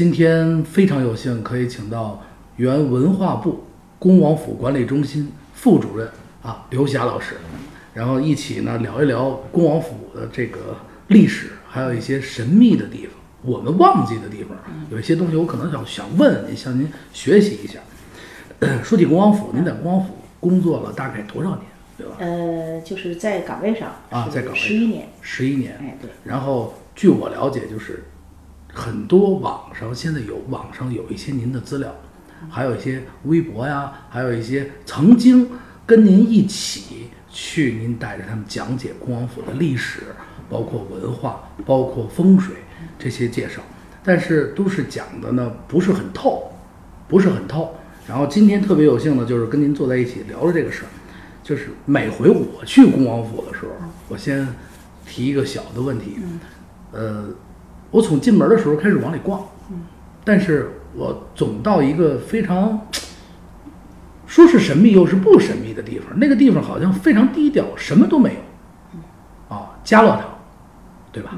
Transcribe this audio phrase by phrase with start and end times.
[0.00, 2.22] 今天非常有幸可以请到
[2.56, 3.64] 原文化部
[3.98, 6.08] 恭王府管理中心副主任
[6.42, 7.36] 啊刘霞老师，
[7.92, 10.74] 然后一起呢聊一聊恭王府的这个
[11.08, 14.56] 历史，还有一些神秘的地方，我们忘记的地方，
[14.90, 17.78] 有一些东西我可能想想问您，向您学习一下。
[18.82, 21.66] 说起恭王府，您在恭王府工作了大概多少年，
[21.98, 22.14] 对吧？
[22.20, 25.76] 呃，就是在岗位上啊，在岗位十一年，十一年。
[25.78, 26.10] 哎，对。
[26.24, 28.04] 然后据我了解，就是
[28.72, 31.94] 很多网上现在有网上有一些您的资料，
[32.48, 35.48] 还有一些微博呀，还有一些曾经
[35.86, 40.00] 跟您一起去，您带着他们讲解恭王府的历史，
[40.48, 42.54] 包括文化，包括风水
[42.98, 43.60] 这些介绍，
[44.04, 46.52] 但是都是讲的呢不是很透，
[47.08, 47.74] 不是很透。
[48.08, 50.88] 然后今天特别有幸的就是跟您坐在一起聊了这个事儿，
[51.44, 53.72] 就是每回我去恭王府的时候，
[54.08, 54.46] 我先
[55.06, 56.16] 提一个小的问题，
[56.92, 57.28] 呃，
[57.90, 59.42] 我从进门的时候开始往里逛，
[60.24, 62.86] 但是我总到一个非常
[64.26, 70.24] 说是神秘又是不神秘的地方，那个地方好像非常低调，什么都没有，啊，家乐堂，
[71.12, 71.32] 对吧？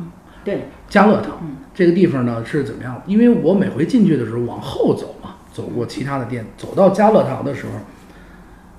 [0.44, 1.40] 对，家乐堂
[1.74, 3.00] 这个地方呢是怎么样？
[3.06, 5.30] 因为我每回进去的时候往后走嘛。
[5.52, 7.72] 走过其他的店，走到家乐堂的时候，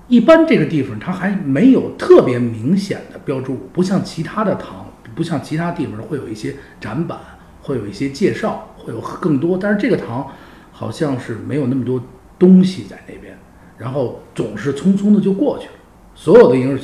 [0.08, 7.16] 一般这个地方它还没有特别明显的标注物，不像其他的堂，不像其他地方会有一些展板，
[7.64, 9.58] 会有一些介绍，会有更多。
[9.58, 10.30] 但是这个堂
[10.70, 12.00] 好像是没有那么多
[12.38, 13.36] 东西在那边，
[13.76, 15.72] 然后总是匆匆的就过去了。
[16.14, 16.78] 所有的游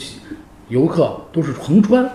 [0.69, 2.11] 游客都是横穿，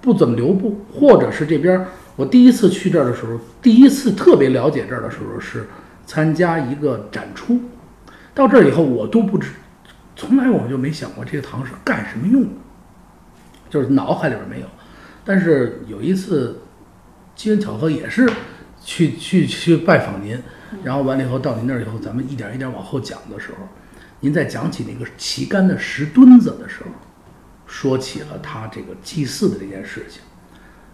[0.00, 5.68] 不怎么留步，或者是这边我第一次去这儿的时候，第一次特别了解这儿的时候是。
[6.04, 7.58] 参加一个展出，
[8.34, 9.50] 到这儿以后我都不知，
[10.16, 12.48] 从来我就没想过这个堂是干什么用的，
[13.70, 14.66] 就是脑海里边没有。
[15.24, 16.60] 但是有一次
[17.34, 18.30] 机缘巧合，也是
[18.84, 20.38] 去去去拜访您，
[20.84, 23.68] 然后完了以后到您那儿以后，咱们一点一点往后讲的时候，
[24.20, 26.90] 您在讲起那个旗杆的石墩子的时候，
[27.66, 30.20] 说起了他这个祭祀的这件事情。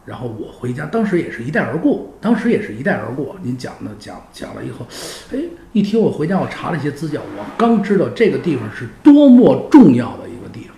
[0.04, 3.36] 然后我回家，当时也是一带而过，当时也是一带而过。
[3.42, 4.86] 您讲的讲讲了以后，
[5.30, 5.38] 哎，
[5.72, 10.74] 一听我回家，我查了一些资料，我刚知道这个地方是多么重要的一个地方。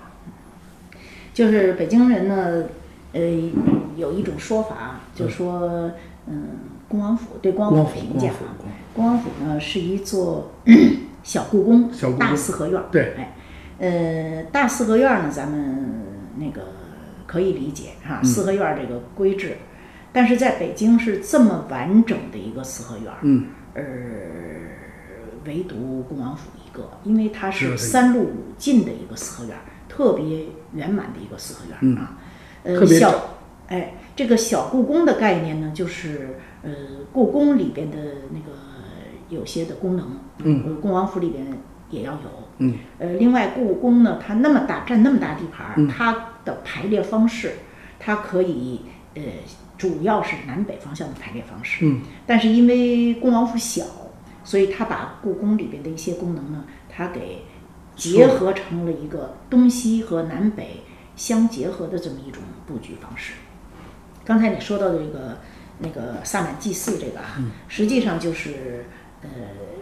[1.33, 2.65] 就是北京人呢，
[3.13, 3.21] 呃，
[3.97, 5.91] 有一种说法，就说，
[6.27, 6.45] 嗯，
[6.89, 8.31] 恭王府对恭王府评价，
[8.95, 10.53] 恭王府呢是一座
[11.23, 12.83] 小故宫，大四合院。
[12.91, 13.35] 对，哎，
[13.79, 16.05] 呃，大四合院呢，咱们
[16.39, 16.63] 那个。
[17.27, 19.57] 可以理解哈，四合院这个规制，
[20.13, 23.83] 但是在北京是这么完整的一个四合院，嗯，呃
[25.47, 29.57] 唯独恭王府一个，因为它是三路五进的一个四合院，
[29.89, 32.19] 特别圆满的一个四合院啊。
[32.63, 33.37] 呃，小，
[33.69, 36.71] 哎，这个小故宫的概念呢，就是呃，
[37.13, 37.97] 故宫里边的
[38.31, 38.57] 那个
[39.29, 41.47] 有些的功能，嗯，恭王府里边
[41.91, 42.21] 也要有，
[42.59, 46.27] 嗯，呃，另外故宫呢，它那么大，占那么大地盘，它。
[46.43, 47.53] 的排列方式，
[47.99, 48.81] 它可以
[49.15, 49.23] 呃，
[49.77, 51.85] 主要是南北方向的排列方式。
[51.85, 53.85] 嗯，但是因为恭王府小，
[54.43, 57.43] 所以它把故宫里边的一些功能呢，它给
[57.95, 60.81] 结合成了一个东西和南北
[61.21, 63.35] 相结合的这么一种布局方式。
[64.25, 65.37] 刚才你说到的这个
[65.81, 68.87] 那个萨满祭祀这个啊，实际上就是
[69.21, 69.29] 呃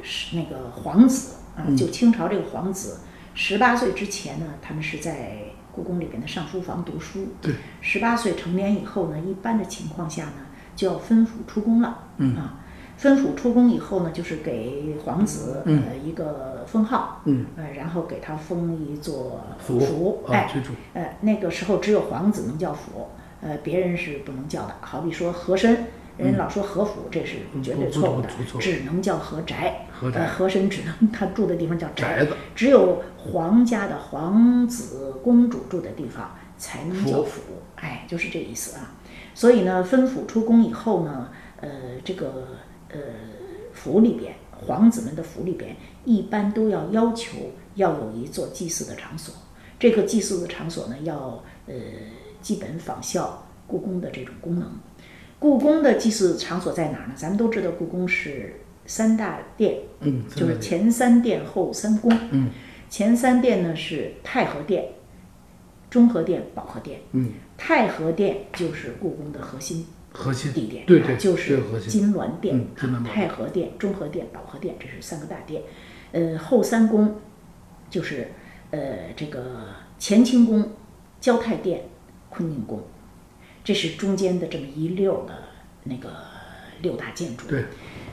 [0.03, 3.03] 是那个皇子啊，就清朝这个皇子
[3.35, 5.45] 十八岁之前呢，他们是在。
[5.71, 12.09] 故宫里边的上书房读书，对，十八岁成年以后呢，一般的情况下呢，就要分府出宫了。
[12.17, 12.59] 嗯啊，
[12.99, 20.53] 分府出宫以后呢，就是给皇子呃一个封号，嗯，呃，然后给他封一座府，哎，
[20.93, 23.07] 呃，那个时候只有皇子能叫府，
[23.41, 24.75] 呃，别人是不能叫的。
[24.83, 25.87] 好比说和珅。
[26.19, 29.87] 人老说和府，这是绝对错误的，只能叫和宅。
[30.13, 37.41] 呃，和珅只能他住的地方叫宅子，只有皇家的皇子公主住的地方才能叫府。
[37.77, 38.91] 哎，就是这意思啊。
[39.33, 41.29] 所以呢，分府出宫以后呢，
[41.61, 41.69] 呃，
[42.05, 42.49] 这个
[42.91, 42.99] 呃
[43.73, 47.39] 府里边，皇子们的府里边，一般都要要求
[47.77, 49.35] 要有一座祭祀的场所。
[49.79, 51.75] 这个祭祀的场所呢，要呃
[52.41, 54.69] 基本仿效故宫的这种功能。
[55.39, 57.15] 故宫的祭祀场所在哪儿呢？
[57.15, 62.11] 咱们都知道，故宫是三大殿，嗯，就是前三殿后三宫。
[62.33, 62.51] 嗯，
[62.91, 64.85] 前三殿呢是太和殿、
[65.89, 67.03] 中和殿、保和殿。
[67.13, 69.87] 嗯，太和殿就是故宫的核心
[70.19, 72.67] 核心地点，对对，就是金銮殿。
[73.05, 75.63] 太和殿、中和殿、保和殿，这是三个大殿。
[76.11, 77.21] 呃，后三宫
[77.89, 78.33] 就是
[78.73, 79.67] 呃这个
[80.01, 80.73] 乾清宫、
[81.21, 81.89] 交泰殿、
[82.29, 82.83] 坤宁宫。
[83.63, 85.35] 这是中间的这么一溜的
[85.85, 86.11] 那个
[86.83, 87.47] 六大建筑。
[87.47, 87.65] 对，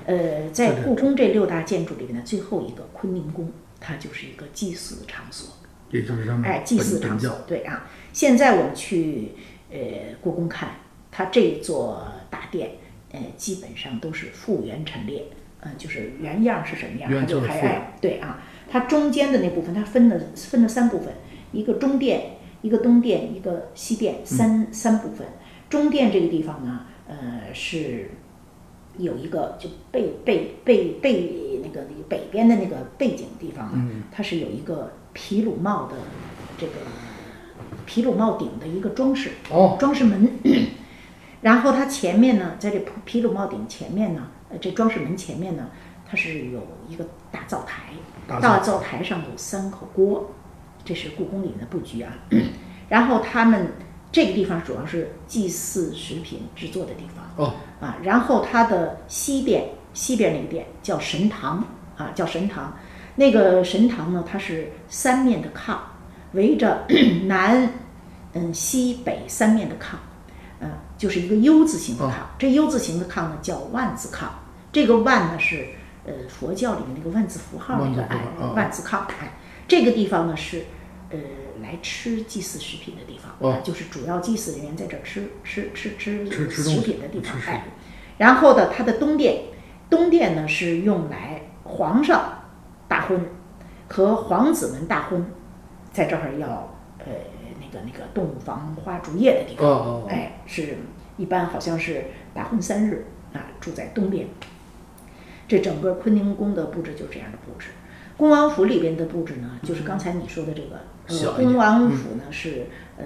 [0.05, 5.55] 呃，在故宫这六大建筑里面的最后一个坤宁宫，它就是一个祭祀场所。
[5.91, 7.89] 也就是他们哎，祭祀场所，对啊。
[8.11, 9.31] 现在我们去
[9.71, 9.77] 呃
[10.19, 10.71] 故宫看，
[11.17, 12.71] 它这座大殿，
[13.13, 15.23] 呃，基本上都是复原陈列，
[15.61, 18.43] 嗯、就是原样是什么样，它就还哎，对啊。
[18.69, 21.13] 它中间的那部分，它分了分了三部分，
[21.53, 22.31] 一个中殿，
[22.61, 25.25] 一个东殿，一个西殿，三、三部分。
[25.69, 28.11] 中殿这个地方呢，呃，是
[28.97, 35.95] 有一个就背背背背那个那个北边的那个背景地方呢，它是有一个皮鲁帽的
[36.57, 36.73] 这个
[37.85, 40.29] 皮鲁帽顶的一个装饰，哦，装饰门。
[41.45, 45.69] 然后它前面呢，在这皮皮鲁帽顶前面呢，呃，这装饰门前面呢，
[46.03, 46.59] 它是有
[46.89, 47.93] 一个大灶台，
[48.27, 50.31] 大灶台上有三口锅，
[50.83, 52.11] 这是故宫里的布局啊。
[52.89, 53.73] 然后他们
[54.11, 57.45] 这个地方主要是祭祀食品制作的地方。
[57.45, 61.63] 哦，啊，然后它的西边西边那个殿叫神堂
[61.95, 62.75] 啊，叫神堂。
[63.17, 65.77] 那个神堂呢，它是三面的炕，
[66.31, 66.87] 围着
[67.27, 67.69] 南、
[68.33, 69.99] 嗯西北三面的炕，嗯、
[70.97, 72.11] 就是一个 U 字形的炕。
[72.37, 74.27] 这 U 字形的炕呢叫万字炕，
[74.71, 75.67] 这个万呢是
[76.05, 78.25] 呃佛教里面那个万字符号那个哎
[78.55, 79.33] 万字炕哎，
[79.67, 80.65] 这个地方呢是
[81.09, 81.17] 呃
[81.61, 87.65] 来吃祭祀食品的地方，哦啊就是主要祭祀人员在这儿吃吃吃吃食品的地方哎。
[88.17, 89.43] 然后呢，它的东殿，
[89.89, 92.43] 东殿呢是用来皇上
[92.87, 93.19] 大婚
[93.89, 95.25] 和皇子们大婚，
[95.91, 96.47] 在这儿要
[96.99, 97.05] 呃
[97.83, 100.77] 那个那个洞房花烛夜的地方，哦哦哦哎，是
[101.17, 104.27] 一般好像是大婚三日啊，住在东边。
[105.47, 107.67] 这整个坤宁宫的布置就是这样的布置。
[108.17, 112.67] 恭王府里边的布置呢，就是刚才你说的这个，呃，恭王府呢是
[112.97, 113.05] 呃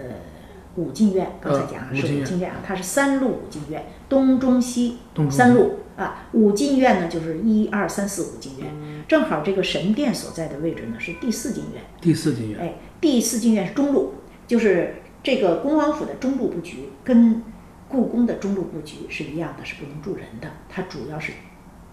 [0.75, 6.27] 五进院，刚才讲啊是呃五进院啊，它是三路五进院，东中西东中西三路啊。
[6.31, 8.67] 五进院呢就是一二三四五进院，
[9.07, 14.13] 正好这个神殿所在的位置呢是第四进院，第四进院，哎，第四进院是中路，
[14.49, 17.43] 就是这个恭王府的中路布局跟
[17.87, 21.33] 故宫的中路布局是一样的，是不能住人的，它主要是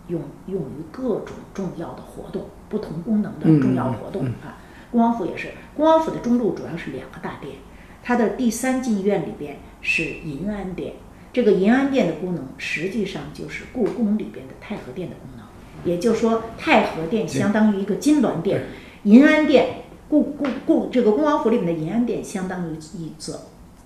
[0.08, 4.56] 用用于各种重要的活动，不同功能的嗯重要活动、啊。
[4.90, 7.56] 恭王府也是，恭王府的中路主要是两个大殿，
[8.02, 10.94] 它的第三进院里边是银安殿，
[11.34, 15.44] 这个银安殿的功能实际上就是故宫里边的太和殿的功能，
[15.84, 18.62] 也就是说太和殿相当于一个金銮殿，
[19.02, 23.34] 银安殿故故故这个恭王府里面的银安殿相当于一座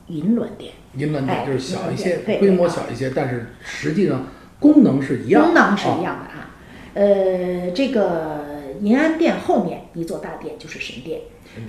[0.08, 4.26] 银銮殿，银銮哎殿就是小一些规模小一些，但是实际上
[4.58, 6.02] 功能是一样，功能是一啊。
[6.02, 6.50] 样的啊。
[6.92, 8.44] 呃，这个
[8.80, 11.20] 银安殿后面一座大殿就是神殿，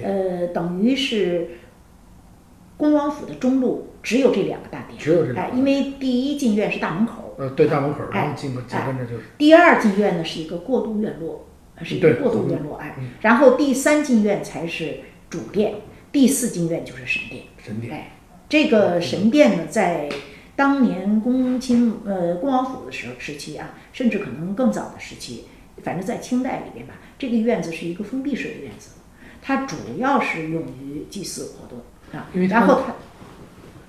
[0.03, 1.47] 呃，等于是
[2.77, 11.45] 恭王府的中路只有这两个大殿，只有这两个哎，因为第一进院是大门口，呃，对，大门口，然哎后进门紧跟着就是第二进院呢是一个过渡院落，
[11.81, 14.99] 呃是一个对过渡院落，哎，然后第三进院才是
[15.29, 15.75] 主殿，
[16.11, 17.43] 第四进院就是神殿。
[17.57, 17.91] 神殿。
[17.91, 18.11] 哎，
[18.47, 20.07] 这个神殿呢，在
[20.55, 25.45] 当年恭亲呃恭王府的时候时期啊，甚至可能更早的时期，
[25.83, 28.91] 反正在清代里边吧，这个院子是一个封闭式的院子，
[29.41, 31.79] 它主要是用于祭祀活动
[32.17, 32.93] 啊因为，它然后它。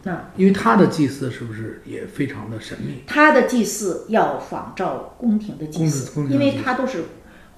[0.04, 3.04] 那因为他的祭祀是不是也非常的神秘？
[3.06, 7.04] 他的祭祀要仿照宫廷的祭祀因为他都是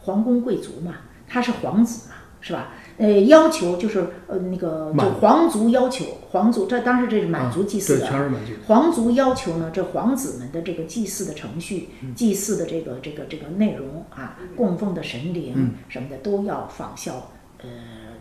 [0.04, 0.94] 皇宫贵族嘛，
[1.26, 2.72] 他是皇子嘛，是吧？
[2.96, 8.52] 呃，要求就是呃那个就皇族要求皇族，这当时这是满族祭祀全是满族。
[8.66, 17.30] 皇族要求呢，这皇子们的这个祭祀的程序、嗯祭祀的这个这个这个内容啊，供奉的神灵什么的都要仿效
[17.62, 17.68] 呃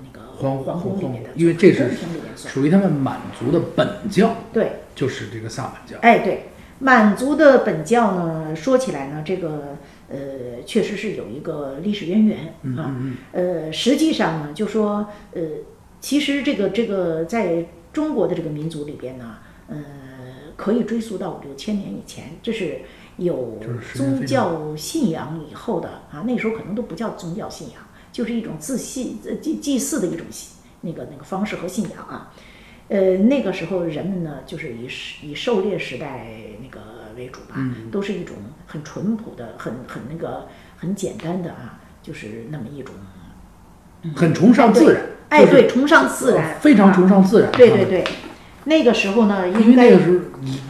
[0.01, 1.91] 那个皇皇宫里面的，因为这是
[2.35, 4.71] 属于他们满族的本教，对。
[4.95, 5.97] 就是这个萨满教。
[6.01, 6.45] 哎，对，
[6.77, 9.75] 满族的本教呢，说起来呢，这个
[10.13, 12.95] 呃，确实是有一个历史渊源啊。
[13.31, 15.41] 呃，实际上呢，就说呃，
[15.99, 19.83] 其实这个这个在中国的这个民族里边呢，呃，
[20.55, 22.81] 可以追溯到五六千年以前，这是
[23.17, 23.59] 有
[23.93, 27.77] 宗教信仰以后的啊，那时候可能都不叫宗教信仰，
[28.11, 32.33] 就是一种自信呃祭祭祀的一种信那个那个方式和信仰啊。
[32.89, 34.87] 呃，那个时候人们呢，就是以
[35.29, 36.27] 以狩猎时代
[36.61, 36.81] 那个
[37.15, 37.55] 为主吧，
[37.91, 42.93] 都是一种很淳朴的、很很那个很简单的啊，就是那么一种
[44.15, 47.09] 很崇尚自然，哎，对，崇尚自然，非常崇啊。
[47.09, 47.49] 尚自然。
[47.49, 48.03] 啊，对对对，
[48.65, 50.19] 那个时候呢，因为那个时候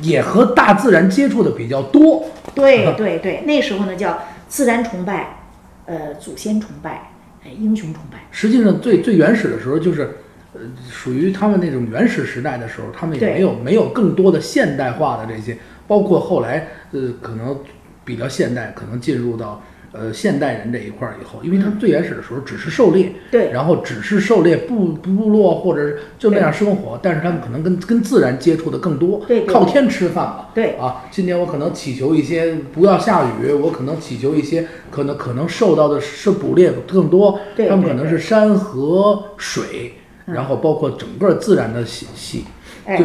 [0.02, 2.26] 也和大自然接触的比较多。
[2.54, 5.40] 对对对， 那时候呢叫自然崇拜，
[5.86, 7.12] 呃，祖先崇拜，
[7.44, 8.20] 哎，英雄崇拜。
[8.30, 10.18] 实际上最最原始的时候就是，
[10.54, 17.58] 呃，属于他们那种原始时代的时候，他们也没有没有更多的现代化的这些包括后来呃可能
[18.04, 19.62] 比较现代，可能进入到
[19.92, 23.52] 呃现代人这一块儿以后，因为他们最原始的时候只是狩猎，对。
[23.52, 30.48] 然后只是狩猎部部落或者是就那样生活，但是他们可能跟跟自然接触的更多，对对靠天吃饭嘛。
[30.54, 30.72] 对。
[30.78, 38.24] 啊，今天我可能祈求一些不要下雨，我可能祈求一些可能可能受到的是捕猎更多，他们可能是。
[38.24, 42.46] 山河水，然后包括整个自然的系系，
[42.86, 43.00] 哎，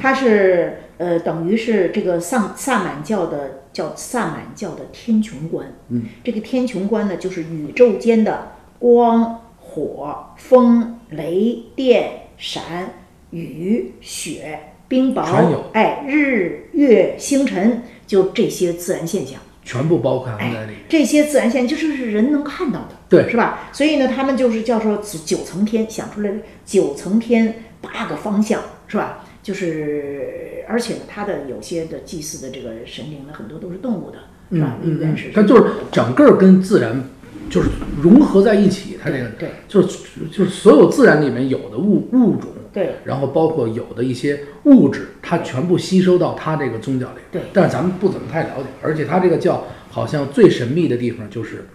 [0.00, 5.66] 它是呃，等于是这个萨萨满教的叫萨满教的天穹观。
[5.88, 12.94] 嗯，这个天穹观呢，就是宇宙间的光、火、风、雷、电、闪、
[13.30, 19.40] 雨、雪、冰雹有，哎，日月星辰，就这些自然现象。
[19.66, 23.70] 全部包含在哎里面。，这些自然现象就是是人能看到的，对是吧？
[23.72, 26.36] 所以呢，他们就是叫做九九层天，想出来的
[26.66, 29.23] 九层天八个方向，是吧？
[29.44, 34.18] 就是，而且呢，它的有些的祭祀的这个神灵呢，很多都是动物的，
[34.50, 34.78] 是吧？
[34.82, 37.04] 嗯原始它就是整个跟自然
[37.50, 37.68] 就是
[38.02, 39.98] 融合在一起，它这个对就是
[40.32, 47.18] 就是所有自然里面有的物物种，对然后包括有的一些物质，它全部吸收到它这个宗教里。
[47.30, 51.66] 对但是咱们不怎么太了解，而且它这个教好像最神秘的地方就是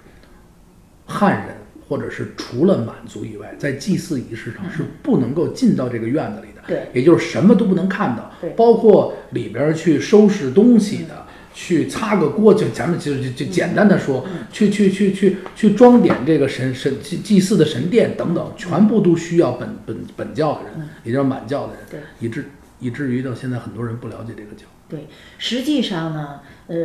[1.06, 1.56] 汉人。
[1.88, 6.88] 或者是除了满族以外，在祭祀仪式上是不能够进到这个院子里的，对。
[6.94, 22.00] 也就是什么都不能看到对，包括里边儿去收拾东西的，去擦个锅，就咱们就就就简单的说，去去去去去装点这个神神祭祭祀的神殿等等，全部都需要本本本教的人，也就是满教的人，对。
[22.20, 22.46] 以致
[22.80, 24.66] 以至于到现在很多人不了解这个教。
[24.88, 25.08] 对，
[25.38, 26.78] 实际上呢，呃，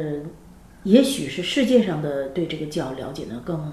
[0.82, 3.72] 也许是世界上的对这个教了解呢更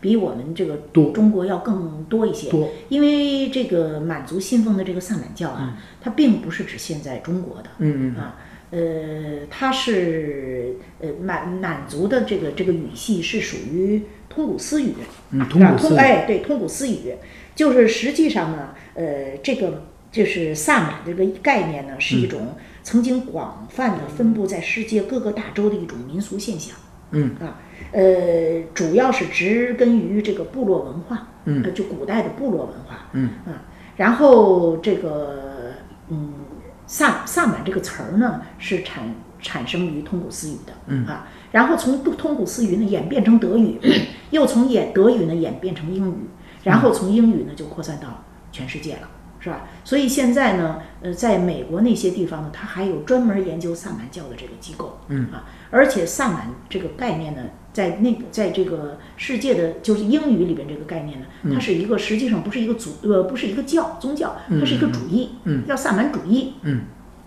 [0.00, 1.10] 比我们这个多。
[1.12, 2.50] 中国要更多一些。
[2.50, 7.70] 多，因为这个满族信奉的这个萨满教啊，它并不是只限在中国的。
[7.78, 8.36] 嗯嗯啊，
[8.70, 14.92] 呃，它是呃满满族的这个这个语系是属于通古斯语，
[15.30, 17.14] 嗯，通古斯语，哎，对，通古斯语，
[17.54, 26.76] 就是实际上呢，呃，这个就是萨满这个概念呢，是一种曾经广泛的分布在世界各个大洲的一种民俗现象。
[27.10, 27.58] 嗯啊，
[27.92, 33.62] 呃，主要是植根于这个部落文化，嗯呃，就古代的部落文化，嗯啊，
[33.96, 35.72] 然后这个
[36.08, 36.34] 嗯，
[36.86, 43.78] 萨萨满这个词儿呢是产产生于通古斯语的，嗯啊，然后从通古斯语呢演变成德语，
[44.30, 46.28] 又从演德语呢演变成英语，
[46.64, 49.08] 然后从英语呢就扩散到全世界了。
[49.38, 49.60] 是吧？
[49.86, 55.28] 所以现在呢，呃，在美国那些地方呢，它还有专门研究萨满教的这个机构，嗯。
[55.32, 65.64] 啊，而且萨满这个概念呢，在那在这个世界的就是英语里边这个概念呢，它是一个实际上不是一个组呃不是一个教宗教，它是一个主义，嗯。
[65.64, 66.80] 叫萨满主义，嗯，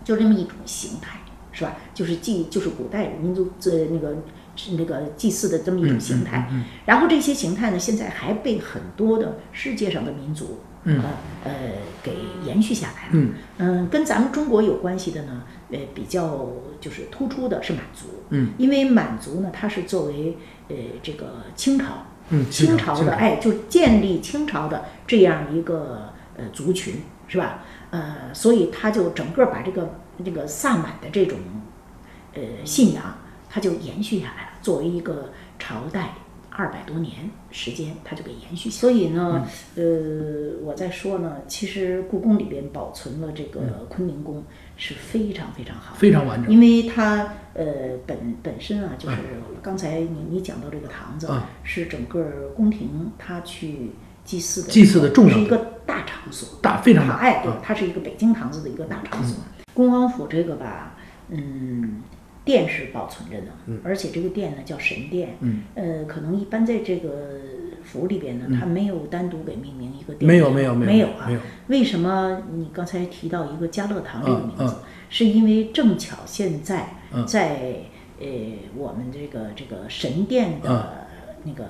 [0.04, 1.20] 就这么一种形态，
[1.52, 1.78] 是吧？
[1.94, 4.16] 就是祭就是古代民族呃那个
[4.54, 6.64] 是那个祭祀的这么一种形态，嗯。
[6.84, 11.10] 然后这些形态呢，现在还被很多的世界上的民族，嗯呃
[11.44, 11.52] 呃
[12.02, 13.08] 给延续下来了。
[13.12, 16.48] 嗯嗯，跟咱们中国有关系的呢，呃，比较
[16.80, 20.36] 就是突出的是满族，嗯，因为满族呢，它是作为
[20.68, 27.62] 呃这个清朝，嗯清朝朝的，哎，就建立清朝的这样一个呃族群，是吧？
[27.90, 31.38] 呃，所以他就整个把这个这个萨满的这种
[32.34, 33.02] 呃信仰，
[33.50, 36.14] 它就延续下来了，作为一个朝代。
[36.50, 38.80] 二百多年时间，它就给延续下来。
[38.80, 39.84] 所以呢，呃，
[40.62, 44.44] 我在说呢，其实故宫里边保存了这个坤宁宫
[44.76, 46.52] 是非常非常好，非常完整。
[46.52, 47.64] 因为它呃
[48.06, 49.16] 本本身啊，就是
[49.62, 53.92] 刚才你你讲到这个堂子，啊是整个宫廷它去
[54.24, 59.38] 祭祀的祭祀的重要是一个大场所，大非常大，哎，对啊，它是一个北京堂子的一个大场所。
[59.72, 60.94] 恭王府这个吧，
[61.28, 62.02] 嗯，
[62.50, 67.08] 殿是保存着的，而且这个殿呢叫神殿，嗯，呃，可能一般在这个
[67.84, 74.64] 府里边呢，它没有单独给命名一个殿，没有没有没有没啊没有，为什么你刚才提到一个家乐堂这个名字？
[74.64, 74.76] 嗯
[75.12, 77.26] 是因为正巧现在嗯。
[77.26, 77.58] 在、
[78.20, 78.26] 呃
[78.76, 81.08] 我们这个这个神殿的
[81.42, 81.64] 那个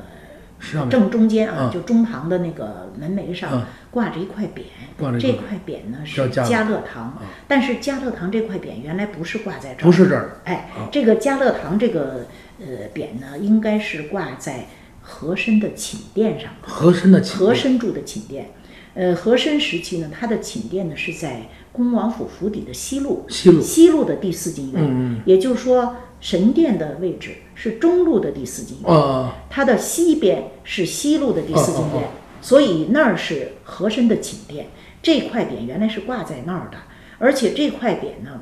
[0.60, 0.90] 上面。
[0.90, 1.70] 正中间啊，嗯。
[1.72, 3.64] 就中堂的那个门楣上、嗯。
[3.90, 4.62] 挂着一块匾，
[4.96, 12.26] 挂着这块匾呢是叫家乐堂，但是家乐堂这块匾原来不是挂在这儿，不是这儿，哎，这个家乐堂这个
[12.60, 14.66] 呃匾呢，应该是挂在
[15.02, 16.50] 和珅的寝殿上。
[16.62, 18.50] 和珅的寝和珅住的寝殿，
[18.94, 23.60] 呃，和珅时期呢，他的寝殿呢是在恭王府府邸的西路，西路。
[23.60, 25.20] 西路的第四进院，嗯嗯。
[25.24, 32.08] 也就是说神殿的位置是中路的第四进院，呃它的西边是西路的第四进院，
[32.40, 34.68] 所以那儿是和珅的寝殿。
[35.02, 36.78] 这块匾原来是挂在那儿的，
[37.18, 38.40] 而且这块匾呢，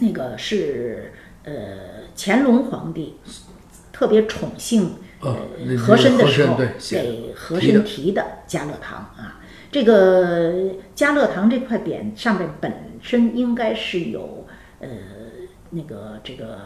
[0.00, 1.12] 那个是
[1.44, 1.52] 呃
[2.16, 3.14] 乾隆皇帝
[3.92, 4.96] 特别宠幸
[5.78, 6.58] 和珅的时候
[6.90, 9.40] 给和珅提的嘉乐堂啊。
[9.70, 14.46] 这个嘉乐堂这块匾上面本身应该是有
[14.80, 14.88] 呃
[15.70, 16.58] 那个这个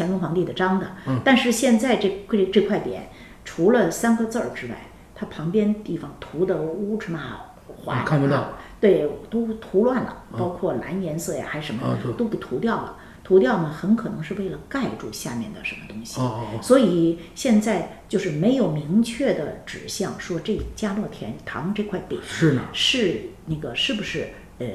[0.00, 3.00] 乾隆皇帝的章的，嗯但是现在这这这块匾
[3.44, 4.72] 除了三个字儿之外，
[5.14, 12.96] 它旁边地方涂的乌芝麻花，嗯看不到，对，都涂乱了，包括蓝颜色呀，还是什么啊都给涂掉了。
[13.22, 16.18] 涂掉呢，很可能是为了盖住下面的什么东西。
[16.18, 24.66] 哦哦哦所以现在就是没有明确的指向说这嘉乐田堂这块匾是呢是那个是不是呃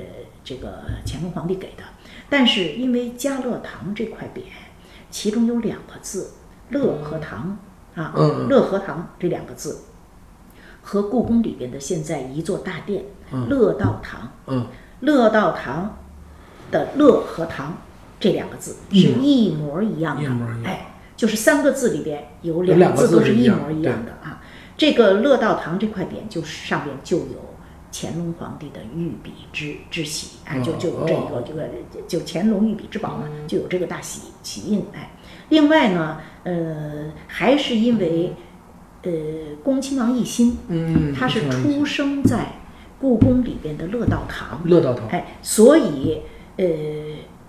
[0.44, 1.84] 这个乾隆皇帝给的？
[2.30, 4.42] 但是因为嘉乐堂这块匾，
[5.16, 6.32] 其中有两个字
[6.72, 7.58] “乐和堂”
[7.96, 8.14] 啊，
[8.50, 9.78] 乐和堂这两个字
[10.82, 13.06] 和故宫里边的现在一座大殿
[13.48, 14.68] 乐道堂，嗯。
[15.00, 15.98] 乐道堂
[16.70, 17.78] 的乐和堂
[18.20, 24.42] 这两个字是一模一样的，哎，就是三个字里边有有两两个字都是一模一样的啊。
[24.76, 27.45] 这个乐道堂这块匾，就是上面就有
[27.98, 31.70] 乾隆皇帝的御笔之之玺，哎，就就有这一个这个
[32.10, 35.12] 就乾隆御笔之宝嘛，就有这个大玺玺印，哎。
[35.48, 38.34] 另外呢，呃，还是因为
[39.04, 39.12] 呃
[39.64, 42.48] 恭亲王奕欣，嗯，他是出生在
[43.00, 46.22] 故宫里边的乐道堂，乐道堂哎，所以
[46.58, 46.66] 呃，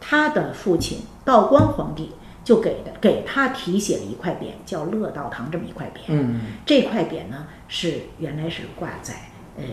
[0.01, 2.13] 他的父亲道光皇帝
[2.45, 6.03] 就给的给他题写了一块匾，叫乐道堂这么一块匾。
[6.07, 9.15] 嗯这块匾呢是原来是挂在
[9.57, 9.65] 呃，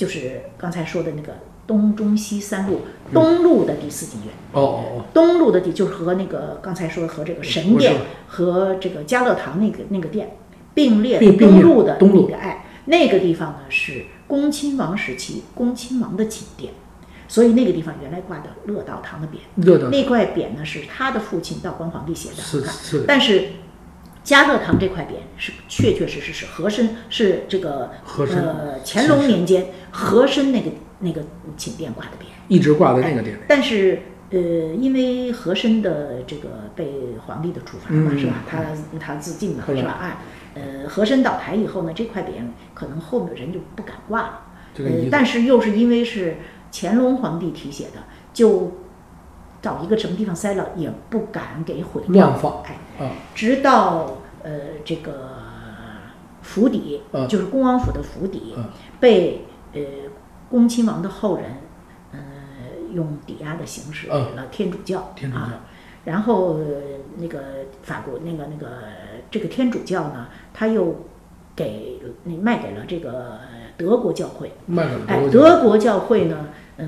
[0.00, 1.34] 就是刚才说的那个
[1.66, 2.80] 东中西三路
[3.12, 4.32] 东路的第四妓院。
[4.52, 5.04] 哦哦哦。
[5.12, 7.94] 东路的第就是和那个刚才说的和这个神殿
[8.26, 10.38] 和这个嘉乐堂那个那个殿
[10.72, 12.30] 并列并并列东路的东路。
[12.30, 16.72] 那个哎，那个地方呢是恭亲王时期恭亲王的寝殿，
[17.28, 22.72] 所以那个地方原来挂的乐道堂的匾，那块匾呢是他的父亲道光皇帝写的，是啊。
[22.72, 22.98] 是。
[23.00, 23.48] 的但是
[24.22, 31.22] 嘉乐堂这块匾是确确实实是和珅是这个和呃乾隆年间和珅那个那个
[31.56, 32.26] 寝殿挂的匾。
[32.48, 33.40] 一直挂在那个殿里。
[33.48, 36.92] 但是呃，因为和珅的这个被
[37.26, 38.34] 皇帝的处罚嘛，嗯是吧？
[38.48, 38.62] 他
[38.98, 39.98] 他自尽嘛，是吧？
[40.00, 40.18] 哎，
[40.54, 42.26] 呃，和珅倒台以后呢，这块匾
[42.72, 44.40] 可能后面人就不敢挂了。
[44.78, 46.36] 呃但是又是因为是
[46.72, 48.72] 乾隆皇帝题写的，就
[49.62, 52.28] 找一个什么地方塞了，也不敢给毁掉。
[52.28, 52.38] 乱。
[52.38, 52.62] 放。
[52.62, 54.50] 哎，啊，直到呃
[54.84, 55.36] 这个
[56.42, 58.64] 府邸，嗯就是恭王府的府邸，嗯
[58.98, 59.80] 被呃
[60.48, 61.44] 恭亲王的后人，
[62.12, 62.18] 呃
[62.92, 65.42] 用抵押的形式给嗯了天主教，天主教。
[65.42, 65.60] 啊，
[66.04, 66.64] 然后呃
[67.18, 67.40] 那个
[67.82, 68.66] 法国那个那个
[69.30, 71.04] 这个天主教呢，他又
[71.54, 73.38] 给那卖给了这个
[73.76, 76.86] 德国教会，卖给哎，德国德国教会呢，呃，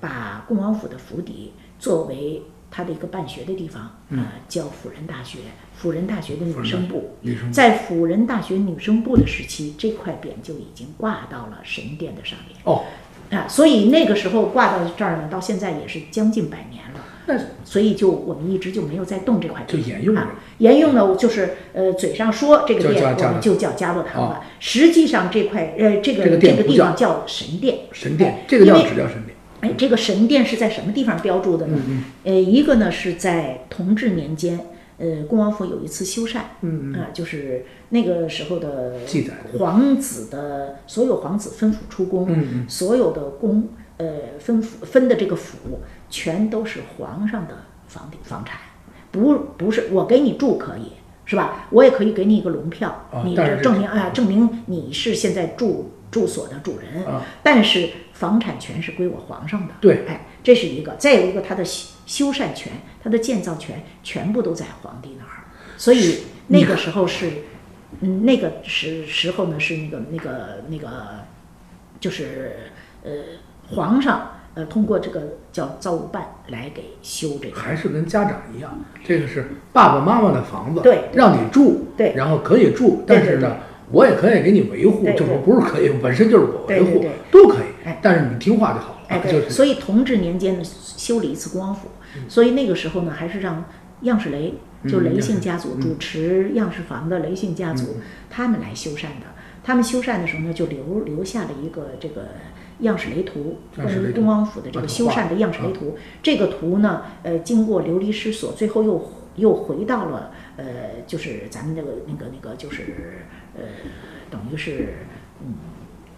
[0.00, 5.38] 把恭王府的府邸作为他的一个办学的地方，嗯呃，叫辅仁大学。
[5.74, 12.82] 辅仁大学的女生部，女生部在辅仁大学女生部的时期，这块匾就已经挂到了神殿的上面哦，
[13.30, 17.04] 啊，所以那个时候挂到这儿呢，到现在也是将近百年了。
[17.26, 20.16] 那所以就我们一直就没有再动这块匾，就沿用
[20.58, 29.27] 沿用呢就是呃嘴上说这个叫殿我们就叫嘉乐堂了啊，实际上这块呃这个这个地方叫神殿，神殿哎，这个叫只叫神殿。
[29.60, 31.76] 哎，这个神殿是在什么地方标注的呢？
[31.88, 34.60] 嗯呃，一个呢是在同治年间，
[34.98, 42.28] 呃，恭王府有一次修缮，嗯啊、就是那个时候的记载皇子的所有皇子分府出宫，
[42.68, 44.06] 所有的宫呃
[44.38, 48.58] 分府分的这个府全都是皇上的房地房产，
[49.10, 50.92] 不不是我给你住可以。
[51.28, 51.66] 是吧？
[51.68, 57.04] 我也可以给你一个龙票，你这这证明啊，证明你是现在住住所的主人。
[57.04, 59.74] 啊但是房产权是归我皇上的。
[59.78, 60.96] 对哎，这是一个。
[60.96, 62.72] 再有一个，他的修修缮权、
[63.04, 65.44] 他的建造权全部都在皇帝那儿，
[65.76, 67.30] 所以那个时候是，
[68.00, 70.88] 嗯，那个时时候呢是那个那个那个，
[72.00, 72.70] 就是
[73.04, 73.10] 呃
[73.68, 77.56] 皇上呃通过这个叫造物办来给修这个。
[77.56, 83.58] 还是跟家长一样，这个是爸爸妈妈的房子，对让你住，对然后可以住，但是呢，
[83.92, 91.88] 我也可以给你维护，对就是不是可以，本身就是我维护都可以哎，但是你听话就好了，哎，对，就是所以同治年间呢修了一次恭王府，
[92.28, 93.64] 所以那个时候呢还是让
[94.00, 94.54] 样式雷，
[94.88, 99.28] 就雷姓家族、嗯主持样式房的雷姓家族，他们来修缮的。
[99.62, 102.28] 他们修缮的时候呢，就留留下了一个这个
[102.80, 105.96] 样式雷图，关于样式雷图恭王府的这个修缮的样式雷图。
[106.22, 110.64] 这个图呢，呃，经过流离失所，最后又又回到了呃，
[111.06, 113.24] 就是咱们那个那个那个就是
[113.56, 113.62] 呃，
[114.30, 114.94] 等于是
[115.40, 115.54] 嗯，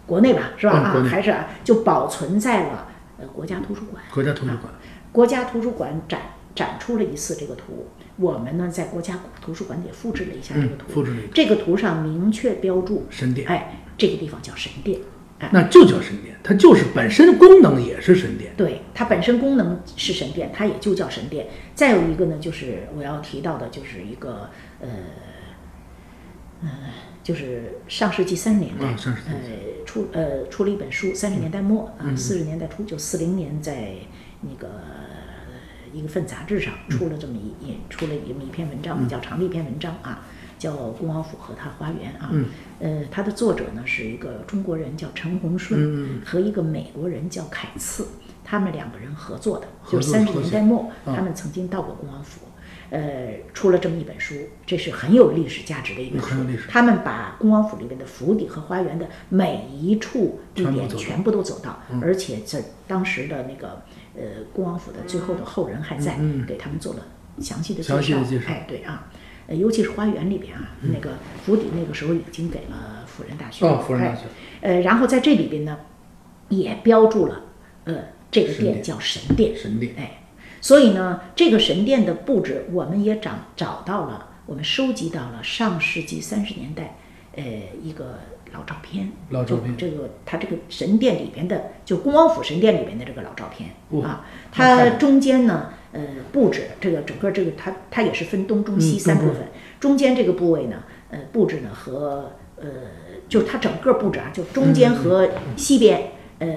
[0.06, 0.72] 国内吧，是吧？
[0.72, 4.02] 啊，还是啊，就保存在了呃国家图书馆。
[4.12, 4.72] 国家图书馆，
[5.12, 6.20] 国家图书馆展
[6.54, 10.84] 展出了一次这个图，我们呢在国家图书馆也复制了一下这个图。
[10.88, 14.98] 嗯复制了一个这个图上明确标注，神殿，哎，这个地方叫神殿。
[15.52, 18.52] 那就叫神殿，它就是本身功能也是神殿。
[18.56, 21.46] 对，它本身功能是神殿，它也就叫神殿。
[21.74, 24.50] 再有一个呢，就是我要提到的，就是一个
[24.80, 24.88] 呃，
[26.62, 26.68] 呃，
[27.22, 33.92] 就是上世纪三十年代，啊上世纪呃出呃出了一本书，三十年代末啊，四十年代初，就四零年在
[34.42, 34.68] 那个
[35.92, 40.24] 一份杂志上出了这么一一出了这么一篇文章，比较长的一篇文章啊，
[40.60, 42.30] 叫《恭王府和他花园》啊，
[42.78, 48.06] 呃，它的作者呢是一个中国人叫陈洪顺，和一个美国人叫凯茨，
[48.44, 52.42] 他们两个人合作的，就是三十年代末，他们曾经到过恭王府。
[52.90, 54.34] 呃，出了这么一本书，
[54.66, 56.34] 这是很有历史价值的一本书。
[56.68, 63.80] 他们把恭王府里面的府邸和花园的每一处地点全部都走到，而且这当时的那个
[64.16, 66.18] 呃恭王府的最后的后人还在，
[66.48, 67.06] 给他们做了
[67.40, 67.94] 详细的介绍。
[67.94, 69.08] 嗯详细的介绍嗯哎，对啊，
[69.50, 71.10] 呃，尤其是花园里边啊，那个
[71.44, 73.66] 府邸那个时候已经给了辅仁大学。
[73.66, 74.22] 哦辅仁大学
[74.62, 74.74] 哎。
[74.74, 75.76] 呃，然后在这里边呢，
[76.48, 77.42] 也标注了，
[77.84, 77.96] 呃，
[78.30, 79.56] 这个殿叫神殿。
[79.56, 80.22] 神殿哎，
[80.60, 86.96] 所以呢，这个神殿的布置，我们也找找到了，我们收集到了上世纪三十年代，
[87.34, 87.42] 呃，
[87.82, 88.20] 一个
[88.52, 89.10] 老照片。
[89.30, 96.00] 老照片这个它这个神殿里边的，就恭王府神殿里边的这个老照片、哇啊，它中间呢，呃，
[96.32, 102.68] 布置这个整个这个它它也是分东中西三部分，中间这个部位呢，呃，布置呢和呃，
[103.28, 106.48] 就是它整个布置啊，就中间和西边，呃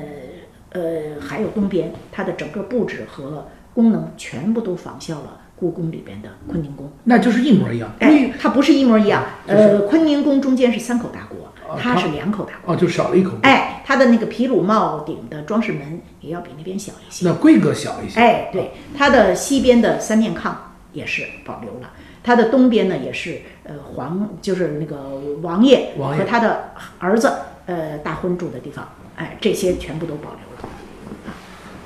[0.72, 0.82] 呃
[1.22, 6.92] 还有东边，它的整个布置和功能全部都仿效了故宫里边的坤宁宫。
[7.06, 7.92] 那就是一模一样。
[8.00, 9.24] 哎，它不是一模一样。
[9.48, 11.43] 呃，坤宁宫中间是三口大锅，
[11.78, 12.73] 它它是两口大锅。
[12.73, 13.32] 哦，就少了一口。
[13.43, 17.28] 哎，它的那个皮鲁帽顶的装饰门也要比那边小一些。
[17.28, 18.19] 那规格小一些。
[18.19, 20.52] 哎，对，它的西边的三面炕
[20.91, 21.89] 也是保留了，
[22.23, 27.32] 它的东边呢也是呃皇，就是那个王爷和他的儿子
[27.65, 30.69] 呃大婚住的地方，哎，这些全部都保留了。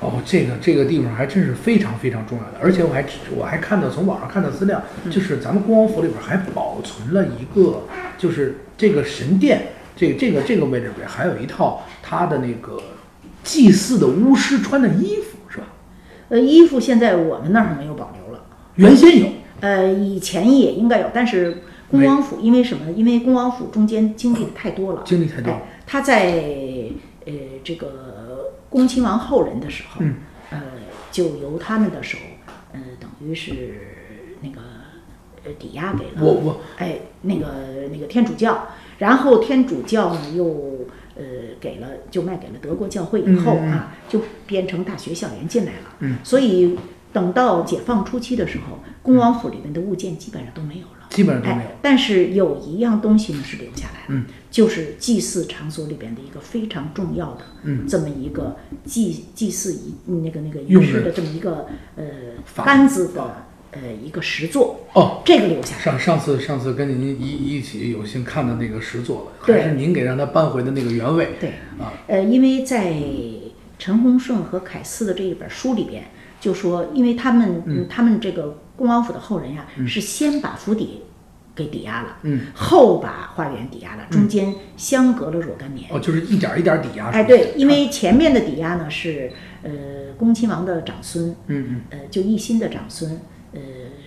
[0.00, 3.04] 哦，这个这个地方还真是非常非常重要的，而且我还
[3.36, 7.82] 我还看到从网上看到资料，嗯就是咱们恭王府里边还保存了一个，
[8.16, 12.80] 就是这个神殿，这个这个这个位置里边还有一套他的那个
[13.42, 15.64] 祭祀的巫师穿的衣服，是吧？
[16.28, 18.46] 呃，衣服现在我们那儿没有保留了。
[18.76, 19.26] 原先有，
[19.60, 22.92] 呃，以前也应该有，但是恭王府因为什么呢？
[22.92, 26.34] 因为恭王府中间经历的太多了，经历太多哎，他在
[27.26, 27.32] 呃
[27.64, 30.14] 这个恭亲王后人的时候，嗯
[30.50, 30.60] 呃，
[31.10, 32.16] 就由他们的手，
[32.72, 33.58] 呃，等于是那个
[35.48, 36.20] 呃抵押给了。
[36.20, 36.60] 我我。
[36.76, 37.46] 哎那个
[37.90, 40.44] 那个天主教，然后天主教呢又
[41.16, 41.24] 呃
[41.58, 46.18] 给了就卖给了德国教会以后啊，就变成大学校园进来了，嗯。
[46.22, 46.78] 所以
[47.12, 51.08] 等到解放初期的时候，恭王府里面的物件基本上都没有了。
[51.10, 51.68] 基本上都没有。
[51.70, 54.26] 哎。，但是有一样东西呢是留下来了，嗯。
[54.50, 57.86] 就是祭祀场所里边的一个非常重要的，嗯。
[57.88, 62.04] 这么一个祭祭祀仪那个那个仪式的这么一个呃
[62.64, 65.76] 杆子的呃一个石座，哦，这个留下。
[65.78, 71.30] 上上次上次跟您一一起有幸看的那个石座了，还是您给让他搬回的那个原位。
[71.38, 72.92] 对，啊，呃，因为在
[73.78, 76.04] 陈洪顺和凯斯的这一本书里边，
[76.40, 81.02] 就说，因为他们、嗯、他们这个恭王府的后人呀，是先把府邸
[81.54, 85.88] 给抵押了，嗯，后把花园抵押了，中间相隔了若干年。
[85.90, 87.08] 哦，就是一点儿一点儿抵押。
[87.10, 89.30] 哎，对，因为前面的抵押呢是
[89.62, 89.70] 呃
[90.16, 93.20] 恭亲王的长孙，嗯嗯，呃就奕欣的长孙，
[93.52, 93.60] 呃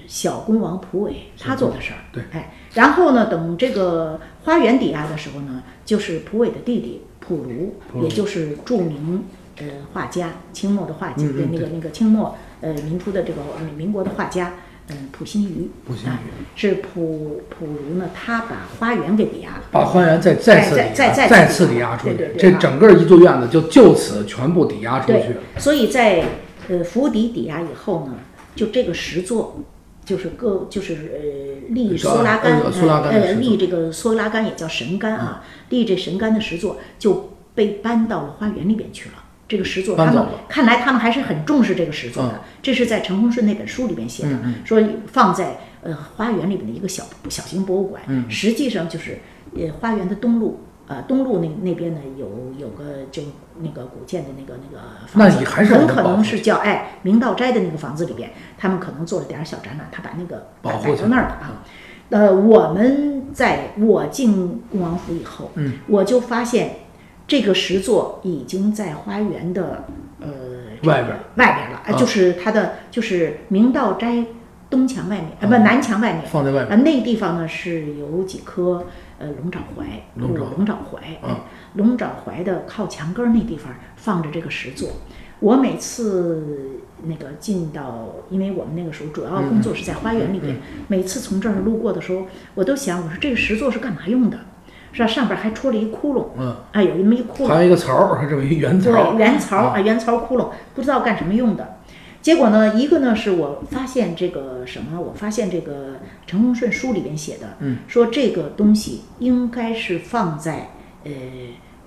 [0.08, 2.00] 小恭王溥伟他做的事儿。
[2.12, 9.26] 对哎，然后呢，等这个花园抵押的时候呢，就是溥伟的弟弟溥儒，也就是著名
[9.58, 14.54] 呃画家，清末的画家，对那个那个清末呃民初的这个呃民国的画家。
[14.90, 16.10] 嗯，溥心畬，溥心
[16.54, 26.26] 是溥溥儒呢，他把花园给抵押了，把花园再再次再再再次次抵押出去对对，对这啊整个一座院子就就此全部抵押出去了。，所以在
[26.68, 28.16] 呃府邸抵押以后呢，
[28.56, 29.64] 就这个石座，
[30.04, 32.62] 就是各就是呃立苏拉杆，
[33.10, 39.16] 呃立这个苏拉杆也叫神杆啊，立这神杆的石座就被搬到了花园里边去了。
[39.48, 42.32] 这个石座，他们看来他们还是很重视这个石座的。
[42.34, 48.04] 嗯这是在陈洪顺那本书里边写的，说放在呃花园里面的一个小小型博物馆。
[48.08, 49.20] 嗯实际上就是
[49.58, 50.62] 呃花园的东路。
[50.92, 52.28] 呃，东路那那边呢有
[52.60, 53.24] 有个就
[53.62, 61.64] 那个古建的那个那个房子，那也还是很可能是叫哎明道斋的那个房子里边，他们可能做了点儿小展览，他把那个摆到那儿了啊。
[62.10, 66.72] 呃，我们在我进恭王府以后，嗯，我就发现
[67.26, 69.86] 这个石座已经在花园的
[70.20, 70.28] 呃
[70.84, 74.26] 外边儿外边儿了，呃啊就是它的就是明道斋
[74.70, 78.86] 东墙外面，呃不啊南墙外面，放在外面啊，那地方呢是有几棵
[79.22, 81.20] 呃龙爪槐，龙爪龙爪槐，
[81.76, 84.90] 龙爪槐的靠墙根儿那地方放着这个石座。
[85.40, 90.58] 我每次那个进到，因为我们那个时候主要工作是在花园里边，
[90.88, 94.38] 每次从这儿路过的时候，我都想，我说这个石座是干嘛用的？
[94.94, 95.08] 是吧？
[95.08, 101.78] 上边还戳了一窟窿，嗯，啊，有那么一窟窿，还有一个槽儿，这么一圆槽儿，对，圆槽啊啊，圆槽窟窿，不知道干什么用的。
[102.22, 110.70] 结果呢，一个呢是我发现这个什么，我发现这个陈洪顺书里边写的，嗯，说这个东西应该是放在
[111.04, 111.12] 呃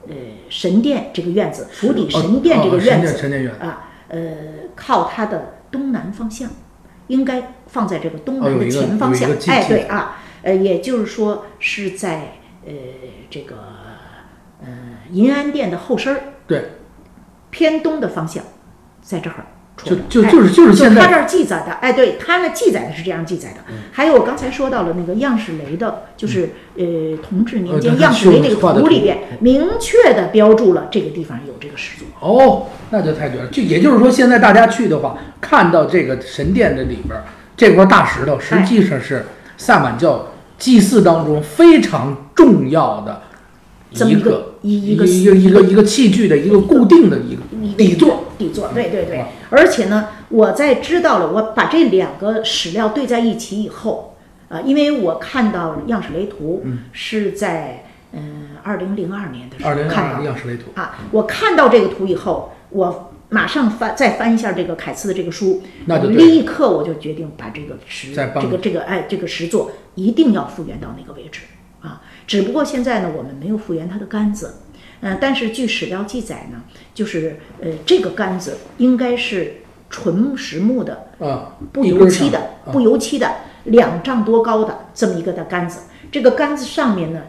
[0.08, 0.14] 呃
[0.48, 3.54] 神殿这个院子，府邸神殿这个院子、哦哦神殿神殿院。
[3.60, 4.20] 啊，呃，
[4.74, 6.50] 靠它的东南方向，
[7.06, 9.30] 应该放在这个东南的前方向。
[9.46, 12.72] 哎，对啊，呃，也就是说是在呃
[13.30, 13.56] 这个
[14.60, 14.66] 呃
[15.12, 16.72] 银安殿的后身儿对，
[17.50, 18.42] 偏东的方向，
[19.00, 19.36] 在这儿。
[19.36, 23.56] 戳就就就是就是现在，他这儿记载的，哎，对他那记载的是这样记载的。
[23.92, 26.84] 还有我刚才说到了那个样式雷的，就是、呃
[27.22, 32.04] 同治年间样式雷那个图图里边明确的标注了这个地方有这个石柱。
[32.20, 33.48] 哦，那就太绝了。
[33.48, 37.24] 就也就是说，现在大家去的话，看到这个神殿的里边儿
[37.56, 43.22] 这块大石头，实际上是萨满教祭祀当中非常重要的
[44.06, 48.24] 一个个一一个一个一个一个器具的一个固定的一个底座。
[48.36, 49.28] 底座，对对对啊。
[49.50, 54.16] 而且呢，我在知道了，我把这两个史料对在一起以后，
[54.48, 71.42] 啊、因为我看到样式雷图是在嗯二零零二年的时候看到的样式雷图，啊，我看到这个图以后，我马上翻再翻一下这个凯斯的这个书，我那就立刻我就决定把这个石这个这个哎这个石座一定要复原到那个位置
[71.80, 72.02] 啊。
[72.26, 74.54] 只不过现在呢，我们没有复原它的杆子，
[75.00, 76.62] 嗯、但是据史料记载呢，
[76.94, 79.56] 就是呃这个杆子应该是
[79.90, 83.30] 纯实木的，啊，不油漆的，啊不油漆的，
[83.64, 85.80] 两丈多高的这么一个的杆子。
[86.10, 87.22] 这个杆子上面呢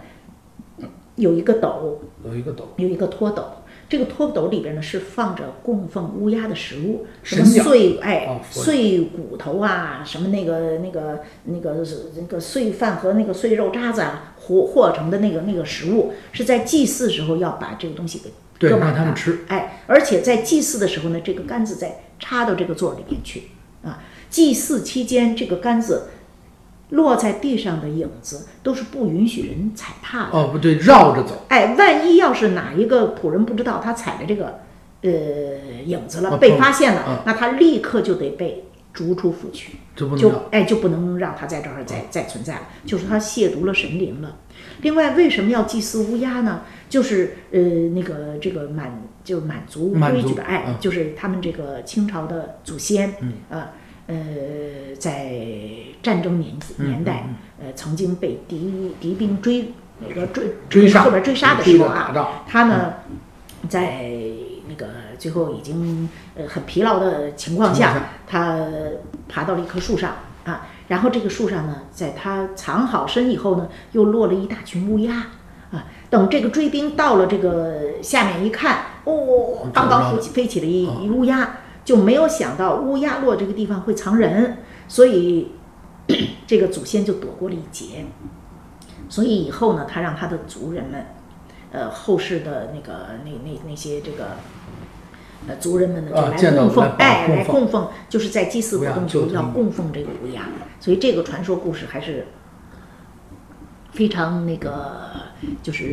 [1.15, 3.43] 有一个斗，有一个斗，有一个托斗，
[3.89, 11.83] 这个托斗里边呢是放着供奉乌鸦的食物，什么碎哎、哦碎骨头啊，什么那个那个那个
[12.15, 19.45] 那个碎饭和那个碎肉渣子啊，和和成的那个那个食物，是在祭祀时候要把这个东西给对搁满的让他们吃。
[19.47, 23.43] 哎，而且在祭祀的时候呢，这个杆子再插到这个座儿里边去
[23.83, 24.03] 啊。
[24.29, 26.09] 祭祀期间，这个杆子
[26.89, 30.29] 落在地上的影子都是不允许人踩踏的。
[30.31, 31.45] 哦，不对，绕着走。
[31.49, 34.59] 哎，万一要是哪一个仆人不知道他踩了这个
[35.01, 35.11] 呃
[35.85, 40.31] 影子了，啊被发现了，啊那他立刻就得被逐出府去，就。
[40.51, 44.37] 哎就不能让他在这儿再再存在了，就是他亵渎了神灵了。
[44.81, 46.61] 另外，为什么要祭祀乌鸦呢？
[46.87, 50.75] 就是呃那个这个满就满族规矩的，爱，嗯。
[50.79, 53.15] 就是他们这个清朝的祖先，
[53.49, 53.71] 啊
[54.07, 54.15] 呃
[54.99, 55.33] 在
[56.03, 57.27] 战争年嗯年代，
[57.59, 62.93] 呃曾经被敌敌兵追那个追追杀后边追杀的时候啊，他呢，
[63.67, 64.05] 在
[64.67, 68.59] 那个最后已经呃很疲劳的情况下，他
[69.27, 75.27] 爬到了一棵树上啊，然后这个树上呢，在他藏好身以后呢，又落了一大群乌鸦
[75.71, 75.85] 啊。
[76.09, 85.51] 等这个追兵到了这个下面一看，哦，刚刚飞起飞起了一一乌鸦，就没有想到乌鸦落这个地方会藏人，所以
[86.45, 88.05] 这个祖先就躲过了一劫。
[89.09, 91.05] 所以以后呢，他让他的族人们，
[91.71, 94.37] 呃，后世的那个那那那些这个。
[95.47, 100.47] 呃，族人们呢就来供奉，来哎，来供奉，就是在祭祀活动中要乌鸦就这么供奉这个乌鸦，
[100.79, 102.25] 所以这个传说故事还是
[103.95, 105.01] 非常那个，
[105.63, 105.85] 就是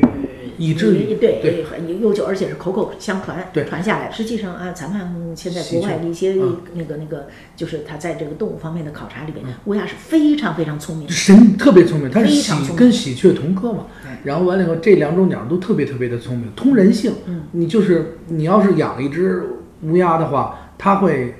[0.58, 4.10] 以至于对对很悠久，而且是口口相传对传下来。
[4.10, 11.12] 实际上啊，咱们现在国外的一些嗯那个那个，就是他在这个动物方面的考察里边，乌鸦是非常非常聪明的。
[11.12, 14.10] 神特别聪明，它是喜跟喜鹊同科嘛对。
[14.24, 17.12] 然后完了以后，这两种鸟都特别特别的聪明，通人性。
[17.26, 19.42] 嗯，你就是你要是养一只
[19.82, 21.34] 乌鸦的话，它会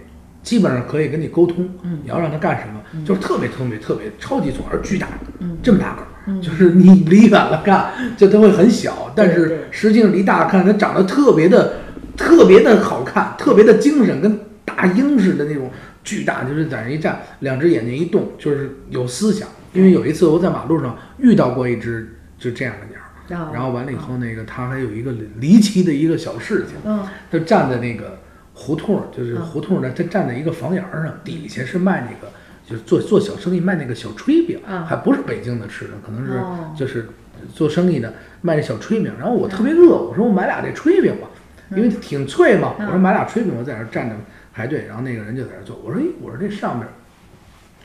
[0.45, 1.69] 基本上可以跟你沟通。
[1.83, 5.09] 嗯你要让它干什么，就是特别聪明，特别超级聪明，而巨大，
[5.41, 6.07] 嗯这么大个儿。
[6.27, 6.41] 嗯。
[6.41, 11.75] 就是你离远了看，就它会很小，但是实际上离大了看，它长得特别的、
[12.17, 15.71] 特别的好看，特别的精神，跟大鹰似的那种
[16.05, 19.49] 巨大，就是在那一站，两只眼睛一动，就是有思想。
[19.73, 27.07] 因为有一次我在马路上遇到过一只就这样的鸟儿，然后完了以后，那个它还有一个离奇的一个小事情，嗯。
[27.31, 28.19] 它站在那个
[28.53, 29.41] 胡同儿，就是嗯。
[29.41, 32.31] 胡同儿呢，它站在一个房檐儿上，底下是卖那个，
[32.69, 37.09] 就是做做小生意卖那个小炊饼，嗯还不是北京的吃的，可能是哦就是
[37.55, 39.13] 做生意的卖那小炊饼。
[39.19, 41.29] 然后我特别饿，我说我买俩这炊饼吧，
[41.71, 42.75] 因为挺脆嘛。
[42.79, 44.17] 我说买俩炊饼，我在那儿站着
[44.53, 45.77] 排队，然后那个人就在那儿做。
[45.85, 46.87] 我说，哎，我说这上面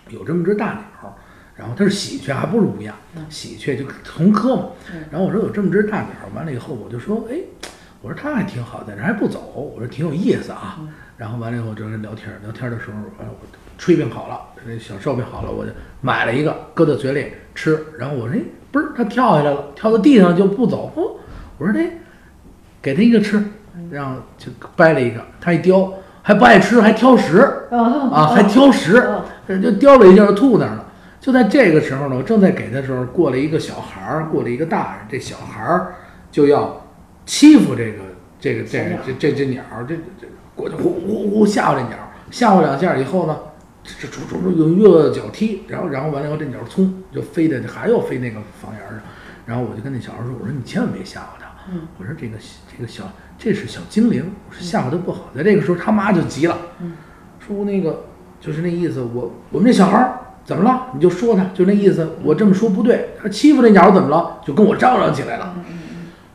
[0.10, 1.18] 有这么只大鸟，
[1.56, 2.94] 然后它是喜鹊，还不是乌鸦，
[3.30, 4.70] 喜鹊就同科嘛。
[5.10, 7.38] 然后我说有这么只大鸟，完了以后我就说，哎，
[8.02, 10.80] 我说它还挺好，在这还不走，我说挺有意思啊。
[11.18, 17.86] 然后完了以后就是聊天，聊天的时候，哎，我炊饼好了，那小烧饼好了，我就买了一个，搁在嘴里吃。
[17.98, 20.92] 然后我说，哎，不是，它跳下来了，跳到地上就不走。
[20.96, 21.12] 哦，
[21.58, 21.92] 我说，哎，
[22.82, 23.44] 给它一个吃，
[23.92, 27.40] 然后就掰了一个，它一叼，还不爱吃，还挑食
[27.72, 29.02] 啊，还挑食，
[29.48, 30.86] 就叼了一下就吐那儿了。
[31.20, 35.94] 就在这个时候呢，我正在给他的时候，过来一个小孩儿，过来一个大人，这小孩儿
[36.32, 36.86] 就要
[37.26, 38.00] 欺负这个
[38.40, 40.28] 这个这这这只鸟，这这。
[40.56, 41.92] 过去呼呼呼吓唬这鸟，
[42.32, 43.38] 吓唬两下以后呢，
[44.00, 49.00] 这出出出用右脚踢，然后然后完了以后这鸟冲就飞的还要飞那个房檐上，
[49.46, 51.48] 然后我就跟那小孩说，我说你千万别吓唬它，
[51.98, 52.38] 我说这个
[52.70, 55.30] 这个小这是小精灵，我说吓唬它不好。
[55.34, 56.58] 在这个时候他妈就急了，
[57.40, 58.08] 说那个
[58.42, 60.88] 就是那意思，我我们这小孩怎么了？
[60.94, 64.42] 你就说他就那意思，我这么说不对，他欺负这鸟怎么了？
[64.46, 65.56] 就跟我嚷嚷起来了，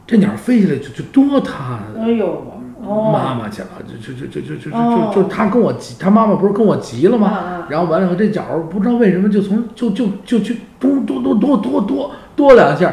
[0.06, 2.51] 这鸟飞起来就就多他，哎呦。
[2.82, 7.64] 妈妈去了，就就就就就就就就他跟我急，他妈妈不是跟我急了吗？
[7.68, 12.92] 然后完了以后，这脚不知道为什么就从就就就就咚咚咚咚咚咚咚两下，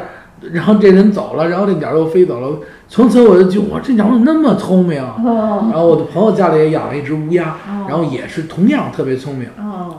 [0.52, 2.60] 然后这人走了，然后这鸟又飞走了。
[2.88, 5.02] 从此我就就我这鸟怎么那么聪明？
[5.02, 9.50] 然后我的朋友家里也养了一只乌鸦，然后也是同样特别聪明。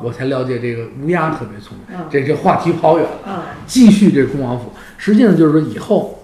[0.03, 1.98] 我才了解这个乌鸦特别聪明。
[2.09, 4.72] 这这话题跑远了，继续这恭王府。
[4.96, 6.16] 实际上就是说以后。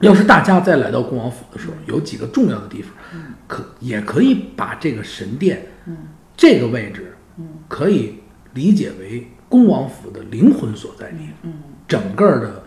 [0.00, 2.92] 要是大家再来到恭王府的时候，有几个重要的地方，
[3.46, 5.66] 可也可以把这个神殿，
[6.36, 7.14] 这个位置，
[7.66, 8.14] 可以
[8.54, 11.18] 理解为恭王府的灵魂所在地，
[11.88, 12.62] 整个的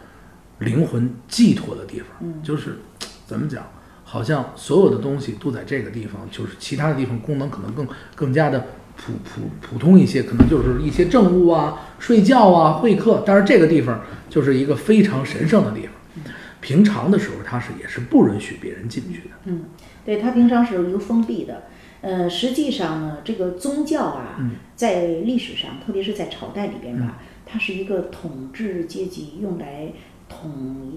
[0.59, 2.07] 灵魂寄托的地方，
[2.43, 2.79] 就是
[3.25, 3.65] 怎么讲，
[4.03, 8.65] 好像所有的东西都在这个地方，就是其他的地方功能可能更更加的
[8.97, 15.90] 普普普通一些，可能就是一些政务啊、睡觉啊、会客，但是这个地方就是一个非常神圣的地方。
[16.61, 19.35] 平常的时候，他是也是不允许别人进去的。
[19.45, 19.65] 嗯，
[20.05, 21.63] 对，他平常是一个封闭的。
[22.01, 24.39] 呃，实际上呢，这个宗教啊，
[24.75, 29.91] 在历史上，特别是在朝代里边吧，它是一个统治阶级用来。
[30.31, 30.49] 统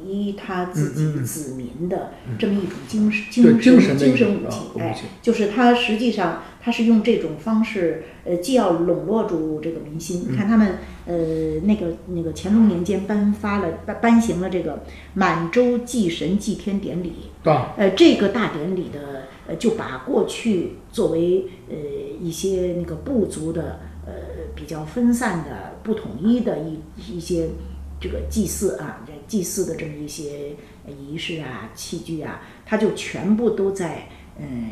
[0.06, 10.28] 一他自己子民的这么一种精神精神精神武器，哎，就是他实际上他是用这种方式，呃，既要笼络住这个民心。
[10.30, 17.12] 你看他们，呃，那个那个乾隆年间颁发了颁颁行了这个满洲祭神祭天典礼，
[17.76, 21.74] 呃，这个大典礼的，呃，就把过去作为呃
[22.22, 24.12] 一些那个部族的呃
[24.54, 27.48] 比较分散的不统一的一一些。
[28.00, 30.56] 这个祭祀啊，这祭祀的这么一些
[30.86, 34.08] 仪式啊、器具啊，它就全部都在
[34.38, 34.70] 嗯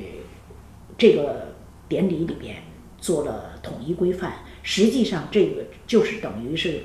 [0.97, 1.55] 这个
[1.88, 2.57] 典礼里边
[2.99, 4.35] 做了统一规范。
[4.62, 6.83] 实际上，这个就是等于是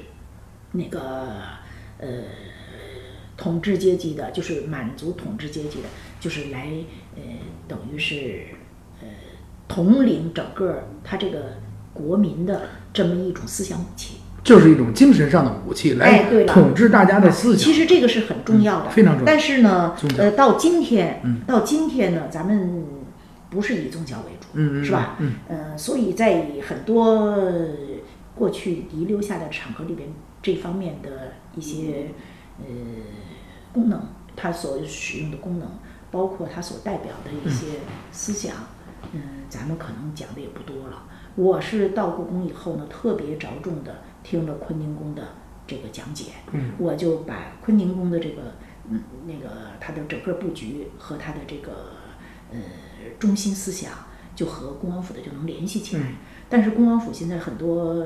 [0.72, 1.44] 那个
[2.00, 2.24] 呃
[3.36, 5.88] 统治阶级的，就是满族统治阶级的，
[6.20, 6.72] 就是来
[7.16, 7.22] 呃
[7.68, 8.46] 等于是
[9.02, 9.08] 呃
[9.68, 11.58] 统领整个他这个
[11.94, 14.17] 国民的这么一种思想武器。
[14.48, 17.58] 就是一种精神上的武器，来统治大家的思想。
[17.58, 19.26] 其实这个是很重要的，非常重要。
[19.26, 22.82] 但是呢，呃，到今天，到今天呢，咱们
[23.50, 25.18] 不是以宗教为主，是吧？
[25.20, 27.38] 嗯，呃，所以在很多
[28.36, 30.08] 过去遗留下的场合里边，
[30.42, 32.12] 这方面的一些
[32.60, 32.66] 呃
[33.74, 34.00] 功能，
[34.34, 35.68] 它所使用的功能，
[36.10, 37.66] 包括它所代表的一些
[38.14, 38.56] 思想，
[39.12, 41.04] 嗯，咱们可能讲的也不多了。
[41.36, 44.04] 我是到故宫以后呢，特别着重的。
[44.30, 45.26] 听了坤宁宫的
[45.66, 46.26] 这个讲解，
[46.78, 48.56] 我就把坤宁宫的这个
[48.90, 51.94] 嗯那个它的整个布局和它的这个
[52.52, 52.60] 呃
[53.18, 53.90] 中心思想，
[54.36, 56.04] 就和恭王府的就能联系起来。
[56.50, 58.06] 但是恭王府现在很多，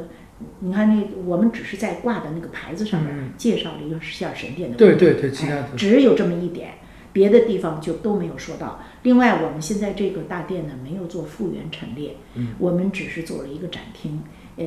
[0.60, 6.76] 你看那我们只是在挂的那个牌子上面介绍了一个下神殿的，对对对，其他只有这么一点，
[7.12, 8.80] 别的地方就都没有说到。
[9.02, 12.16] 另外，我们现在这个大殿呢没有做复原陈列，
[12.60, 14.22] 我们只是做了一个展厅。
[14.58, 14.66] 呃，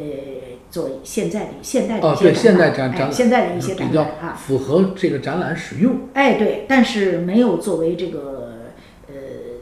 [0.71, 6.09] 做现在的现代的一些展览，现在的一些展览啊，符合这个展览使用。
[6.15, 8.73] 哎，对，但是没有作为这个
[9.09, 9.15] 呃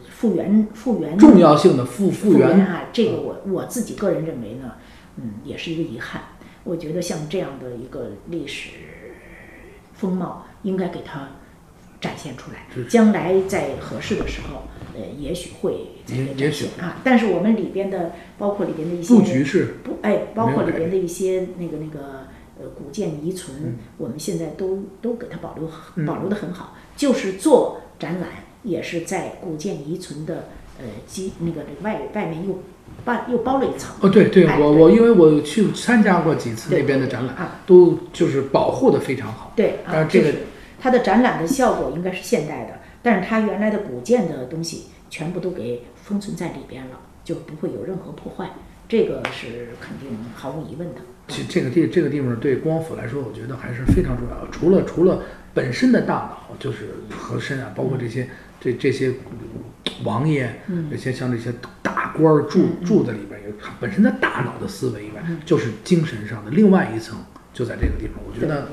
[0.08, 4.72] 复原复原重要性的复复原啊，这个我我自己个人认为呢，
[5.16, 6.22] 嗯，也是一个遗憾。
[6.64, 8.70] 我觉得像这样的一个历史
[9.94, 11.28] 风貌，应该给它
[12.02, 14.64] 展现出来，将来在合适的时候。
[14.94, 15.86] 呃，也许会
[16.36, 16.66] 也许。
[16.78, 22.26] 啊，但是我们里边的，包括里边的一些布局是不哎，包括里边的一些那个那个
[22.60, 25.66] 呃古建遗存，我们现在都都给它保留
[26.04, 28.28] 保留的很好，就是做展览
[28.62, 30.48] 也是在古建遗存的
[30.78, 32.58] 呃基那个这个外外面又
[33.02, 33.96] 包又包了一层。
[34.02, 39.54] 哦，对对，哎我我因为我去参加过几次那边的展览，啊，都就是保护的非常好。
[39.56, 40.44] 对啊，但是这个就是
[40.82, 48.50] 它的展览的效果应该是现代的，但是它原来的古建的东西全部都给封存在里边了，就不会有任何破坏，
[48.88, 51.00] 这个是肯定毫无疑问的。
[51.28, 54.50] 其这个地这个地方对光府来说，我觉得还是非常重要的。
[54.50, 55.22] 除了除了
[55.54, 56.14] 本身的大
[56.48, 58.28] 脑就是和珅啊，包括这些
[58.60, 59.14] 这这些
[60.02, 67.16] 王爷，嗯这些像这些大官儿住住在里边，有本身的大脑的思维以外，嗯就是精神上的另外一层，
[67.54, 68.16] 就在这个地方。
[68.26, 68.66] 我觉得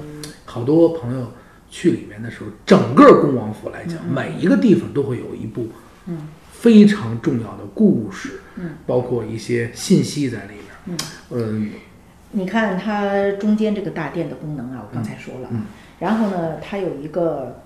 [0.45, 1.31] 好多朋友
[1.69, 5.67] 去里面的时候，整个恭王府来讲，每一个地方都会有一部
[6.07, 6.29] 嗯。
[6.51, 10.97] 非常重要的故事，嗯，包括一些信息在里面。
[11.29, 11.71] 嗯，
[12.31, 15.61] 你看它中间这个大殿的功能啊，我刚才说了，嗯
[15.99, 17.61] 然后呢，它有一个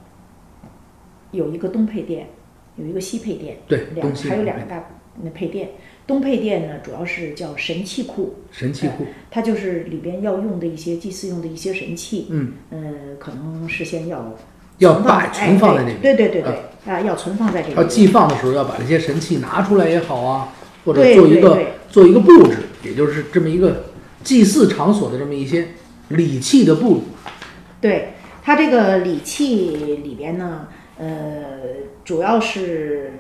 [1.32, 2.28] 有一个东配殿，
[2.76, 4.84] 有一个西配殿，对两还有两个大
[5.24, 5.72] 那配殿。
[6.06, 12.80] 东配殿呢，主要是叫神器库，神器库，它就是里边要用的一些祭祀用的一些神器，嗯，呃，
[13.18, 14.36] 可能事先要
[14.80, 16.02] 要存放摆存放在那边。
[16.02, 17.88] 对对对对啊，要存放在这里边。
[17.88, 23.86] 他寄放的时候要把这些神器拿出来也好啊，或者做一个做一个布置，也就是这么一个
[24.24, 25.70] 祭祀场所的这么一些
[26.10, 27.04] 礼器的布置。
[27.80, 31.08] 对它这个礼器里边呢，呃，
[32.04, 33.14] 主要是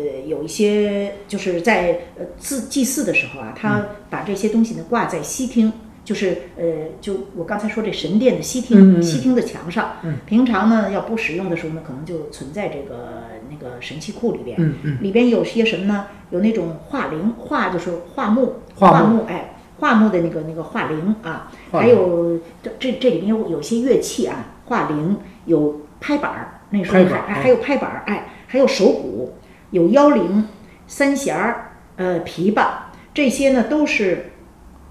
[0.00, 5.72] 呃有一些就是在呃祭祭祀的时候啊，他把这些东西呢挂在西厅。
[6.02, 6.64] 就是呃，
[7.00, 9.92] 就我刚才说这神殿的西厅，西厅的墙上。
[10.02, 14.56] 嗯平常呢，要不使用的时候呢，可能就存在这个那个神器库里边。
[14.58, 16.06] 嗯嗯，里边有些什么呢？
[16.30, 29.34] 有那种画铃，画就是画木，画木木，哎，画木的那个那个画铃啊，还有这这这里面有有些乐器啊，画铃，有拍板儿，那时候还还有拍板儿，哎，还有手鼓，
[29.70, 30.46] 有腰铃、
[30.86, 32.66] 三弦儿，呃，琵琶，
[33.14, 34.32] 这些呢都是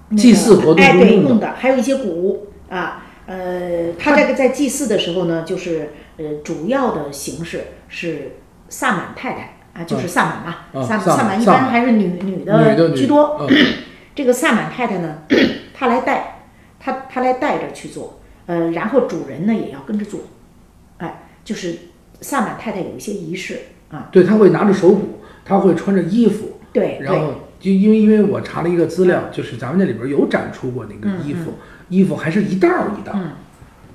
[0.08, 8.36] 那个祭祀活动哎对中用的还有一些鼓啊，呃，他这个在祭祀的时候呢，就是呃主要的形式是
[8.68, 13.36] 萨满太太啊，就是萨满嘛，萨啊萨满萨满一般还是女女女的居多。
[13.48, 13.48] 嗯
[14.12, 15.18] 这个萨满太太呢，
[15.72, 16.42] 她来带，
[16.80, 20.20] 她她来带着去做，呃，然后主人呢也要跟着做，
[20.98, 21.78] 哎，就是
[22.20, 23.60] 萨满太太有一些仪式
[23.90, 31.54] 啊，对，他会拿着手鼓，他会穿着衣服，对对，然后就因为因为我查了一个资料，就是咱们那里边有展出过那个衣服，
[31.88, 33.18] 衣服还是一道儿一道儿。
[33.18, 33.30] 嗯。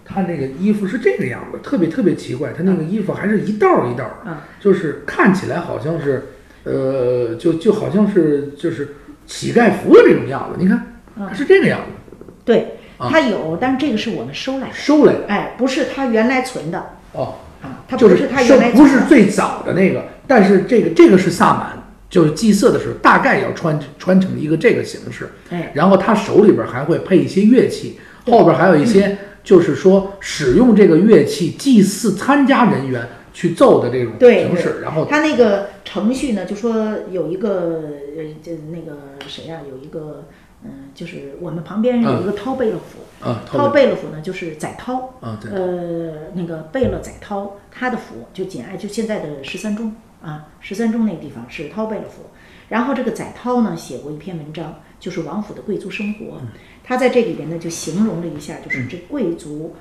[0.08, 4.38] 他那个衣服是这个样子，特别特别奇怪，他那个衣服还是一道儿一道儿，嗯。
[4.60, 6.28] 就是看起来好像是，
[6.64, 10.58] 呃，就就好像是就是乞丐服的这种样子。
[10.60, 13.10] 你看，是这个样子，对，啊。
[13.10, 15.26] 它有，但是这个是我们收来的，收来的。
[15.28, 16.86] 哎，不是他原来存的。
[17.14, 17.36] 哦，
[17.66, 28.00] 啊，它就不是他收原来，不是最早的那个，但是这个这个是萨满，就是祭祀的时候大概要穿穿成一个这个形式，哎，然后他手里边还会配一些乐器，
[28.30, 37.84] 后边还有一些就是说使用这个乐器祭祀参加人员去奏的这种形式，然后他那个程序呢，就说有一个
[38.18, 38.98] 呃，就那个
[39.28, 40.28] 谁呀、有一个
[40.66, 52.24] 嗯，就是我们旁边有一个涛贝勒府，啊，涛贝勒府呢就是载涛，啊对，呃，那个贝勒载涛，他的府就紧挨就现在的十三中啊，十三中那个地方是涛贝勒府。
[52.68, 56.42] 然后这个载涛呢写过一篇文章，就是王府的贵族生活。
[56.84, 59.76] 他在这里边呢就形容了一下，就是这贵族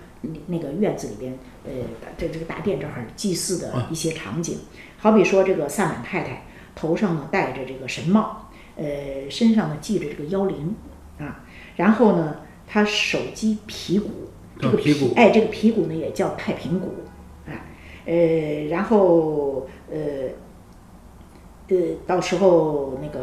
[0.49, 1.72] 那个院子里边，呃，
[2.18, 4.59] 这这个大殿这儿祭祀的一些场景。
[4.99, 8.43] 好比说这个萨满太太头上呢戴着这个神帽，
[8.77, 10.75] 呃，身上呢系着这个腰铃
[11.18, 11.41] 啊，
[11.77, 14.09] 然后呢他手击皮鼓，
[14.59, 16.95] 这个啊皮鼓哎，这个皮鼓呢也叫太平鼓，
[17.47, 17.62] 哎，
[18.07, 19.99] 呃，然后呃
[21.68, 23.20] 呃，到时候那个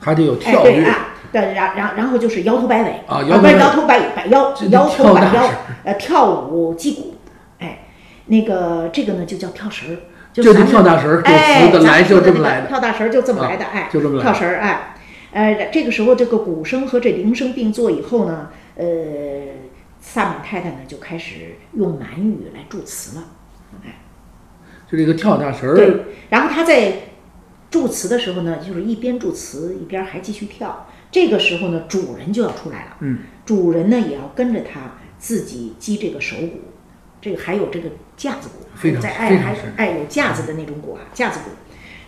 [0.00, 5.50] 还得有哎跳跃，对啊，对，然然然后就是摇头摆尾啊摇头摆尾不是摇头摆摆腰，摇头摆腰
[5.84, 7.14] 呃，跳舞击鼓，
[7.58, 7.86] 哎，
[8.26, 9.96] 那个这个呢就叫跳绳儿，
[10.40, 14.94] 就就是跳大神儿，这哎，词的来就这么来的，跳大神儿就这么啊来的，哎，就这么来跳哎，
[15.32, 18.86] 呃，这个时候这个鼓声和这铃声并作以后呢，呃，
[20.00, 23.24] 萨满太太呢就开始用满语来祝词了。
[23.84, 23.96] 哎
[24.90, 26.92] 就这个跳大神儿，对，然后他在
[27.70, 30.88] 祝词的时候呢，就是一边祝词一边还继续跳。
[31.12, 32.96] 这个时候呢，主人就要出来了。
[32.98, 36.58] 嗯，主人呢也要跟着他自己击这个手鼓，
[37.20, 41.50] 这个还有这个架子鼓，在哎还哎有架子的那种鼓啊，架子鼓。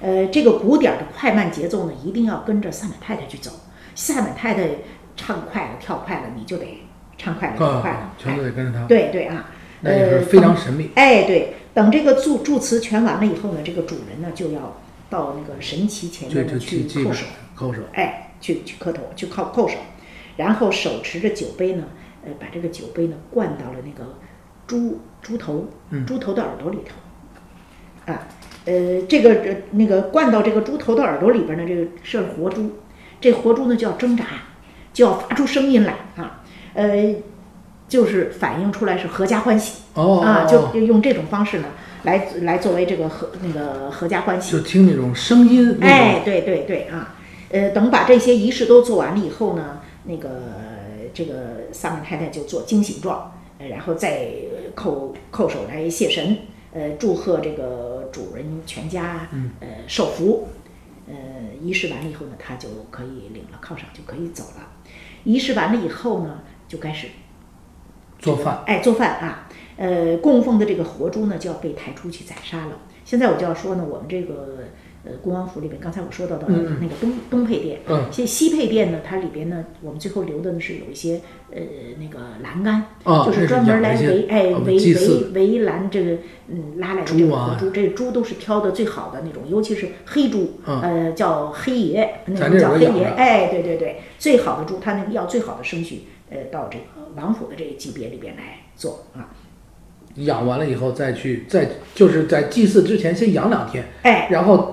[0.00, 3.52] 呃，这个鼓点儿的快慢节奏呢，一定要跟着萨满太太去走。
[3.94, 4.68] 萨满太太
[5.16, 6.82] 唱快了、跳快了，你就得
[7.16, 7.96] 唱快了、跳快了。
[7.98, 9.50] 啊，，全都哎得跟着他，对对啊，
[9.82, 10.90] 那也是呃非常神秘。
[10.94, 19.76] 哎，对，等这个祝祝词全完了以后呢，这个主人呢就要到那个神旗前面呢去叩首，叩首，哎，去去磕头，去叩叩首，
[20.36, 21.84] 然后手持着酒杯呢，
[22.24, 24.14] 呃，把这个酒杯呢灌到了那个
[24.72, 26.06] 猪猪头嗯。
[26.06, 28.26] 猪头的耳朵里头，啊，
[28.64, 32.70] 呃，这个呃那个灌到这个猪头的耳朵里边呢，这个是活猪，
[33.20, 34.24] 这活猪呢就要挣扎，
[34.94, 36.42] 就要发出声音来啊，
[36.72, 37.14] 呃，
[37.86, 41.66] 就是反映出来是合家欢喜哦啊，就哦就用这种方式呢
[42.04, 44.60] 来来作为这个合那个合家欢喜就。
[44.60, 47.14] 听那种声音，哎，对对对啊，
[47.50, 50.30] 呃，等把这些仪式都做完了以后呢，那个
[51.12, 54.28] 这个萨满太太就做惊醒状，呃然后再
[54.74, 56.36] 叩叩首来谢神，
[56.72, 59.28] 呃，祝贺这个主人全家
[59.60, 60.48] 呃受福。
[61.08, 61.14] 呃，
[61.60, 64.68] 仪式完了以后呢，他就可以领了犒赏，就可以走了。
[65.24, 67.08] 仪式完了以后呢，就开始
[68.20, 72.78] 做饭，哎，做饭啊，呃，供奉的这个活猪呢就要被抬出去宰杀了。
[73.04, 74.58] 现在我就要说呢，我们这个
[75.04, 78.04] 呃恭王府里边，刚才我说到的那个东东配殿，嗯。
[78.10, 81.60] 其实西配殿呢，它里边呢，我们最后留的呢是有一些呃
[81.98, 84.94] 那个栏杆，啊就是专门来围哎围围
[85.34, 90.80] 围栏这个嗯拉来的这猪啊个猪，这猪都是挑的最好的那种，尤其是黑猪，嗯。
[90.80, 96.84] 呃叫黑爷，那种叫黑爷，哎对对对，最好的猪，它那个要最好的生序，呃到这个
[97.16, 99.28] 王府的这个级别里边来做啊。
[100.16, 104.71] 养完了以后再去，再就是在祭祀之前先养两天，哎，然后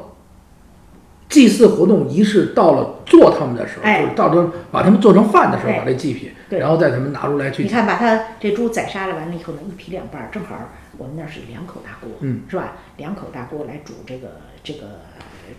[1.30, 4.02] 祭祀活动仪式到了做他们的时候，哎。
[4.02, 10.56] 就是到时候把他们做成饭的时候，对把这祭品，然后再他们拿出来去你看，把它这猪宰杀了完了以后呢，一劈两半儿，正好
[10.98, 12.78] 我们那儿是两口大锅，嗯，是吧？
[12.98, 15.02] 两口大锅来煮这个这个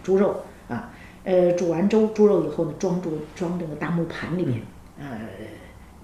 [0.03, 0.91] 猪肉啊，
[1.25, 4.61] 呃，煮完粥猪肉以后呢，装住装这个大木盘里面，
[4.99, 5.07] 呃，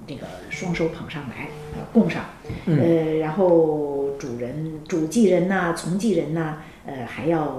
[0.07, 2.23] 这个双手捧上来，呃，供上，
[2.67, 2.79] 嗯。
[2.79, 7.59] 呃，然后主人、主祭人呐、从祭人呐、呃，还要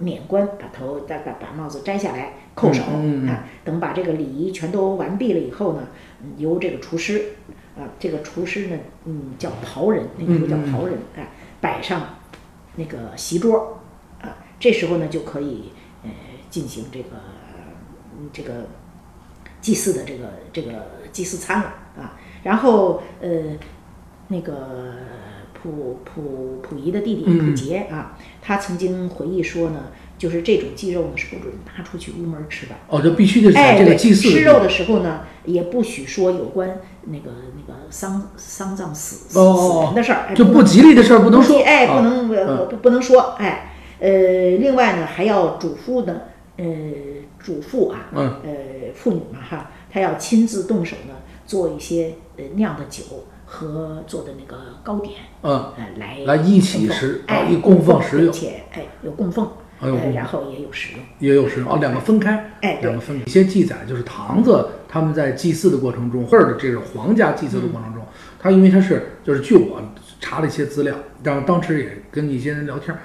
[0.00, 3.44] 免冠，把头把把把帽子摘下来，叩首、嗯嗯嗯啊。
[3.64, 5.86] 等把这个礼仪全都完毕了以后呢，
[6.22, 7.34] 嗯由这个厨师
[7.78, 11.28] 啊，这个厨师呢，嗯，叫袍人，那个时候叫嗯嗯嗯袍人，啊、
[11.60, 12.02] 摆上
[12.76, 13.78] 那个席桌
[14.20, 15.70] 啊，这时候呢就可以
[16.02, 16.10] 呃
[16.48, 17.10] 进行这个
[18.18, 18.66] 嗯这个
[19.60, 20.72] 祭祀的这个这个
[21.12, 22.18] 祭祀餐了啊。
[22.42, 23.28] 然后呃
[24.28, 24.94] 那个
[25.62, 29.84] 溥溥溥仪的弟弟嗯溥杰啊，他曾经回忆说呢，
[30.16, 32.74] 就是这种鸡肉呢是不准拿出去屋门吃的。
[32.88, 44.10] 哦，就必须得在哎，这个对，祭祀吃肉的时候呢，也不许说有关那个那个丧丧葬死死人的事儿，哎就不不吉利的事儿不能说，不哎，啊不能呃不不能说，哎，呃，
[44.58, 46.20] 另外呢还要嘱咐呢，
[46.56, 46.64] 呃，
[47.38, 48.50] 嘱咐啊，嗯呃，
[48.94, 51.14] 妇女嘛哈，她要亲自动手呢，
[51.46, 53.02] 做一些呃酿的酒
[53.52, 58.26] 和做的那个糕点，嗯，呃，来来一起食哎，啊一供奉食用。
[58.26, 59.44] 并且哎有供奉，
[59.80, 60.14] 呃，还有供奉。
[60.14, 63.24] 然后也有食用，也有食用哦，两个分开，哎对两个分开。
[63.26, 68.04] 一些记载就是堂子他们在祭祀的过程中，或者这是皇家祭祀的过程中，
[68.38, 69.82] 他因为他是就是据我
[70.20, 70.94] 查了一些资料，
[71.24, 73.00] 然后当时也跟一些人聊天儿，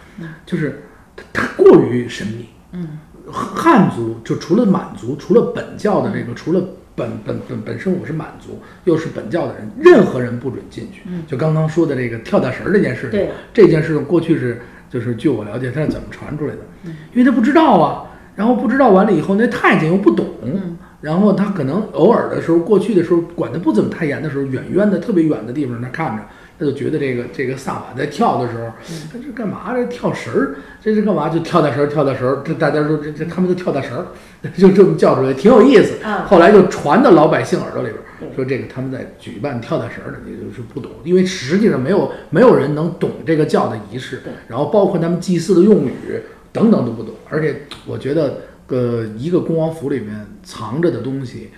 [0.46, 0.84] 就是
[1.16, 3.00] 他他过于神秘，嗯，
[3.32, 6.64] 汉族就除了满族，除了本教的这个，除了
[6.96, 11.02] 本本本本身我是满族，又是本教的人，任何人不准进去。
[11.08, 16.60] 嗯就刚刚说的这个跳大神儿这件事情对，这件事情过去是就是据我了解，他是怎么传出来的？
[16.86, 26.24] 嗯因为他不知道啊，然后不知道完了以后，那太监又不懂，嗯然后他可能偶尔的时候，过去的时候管得不怎么太严的时候，远远的特别远的地方，他看着。
[26.58, 29.74] 他就觉得这个这个萨满在跳的时候，嗯他这干嘛？
[29.76, 31.28] 这跳绳儿，这是干嘛？
[31.30, 32.42] 就跳大绳儿，跳大绳儿。
[32.46, 34.06] 这大家说这这他们都跳大绳儿，
[34.58, 36.04] 就这么叫出来，挺有意思。
[36.04, 46.22] 啊后来就传到老百姓耳朵里边儿，说这个他们在举办跳大绳儿的，也就是不懂，因为实际上没有没有人能懂这个叫的仪式，然后包括他们祭祀的用语
[46.54, 47.14] 等等都不懂。
[47.30, 48.38] 而且我觉得，
[48.68, 51.50] 呃，一个恭王府里面藏着的东西，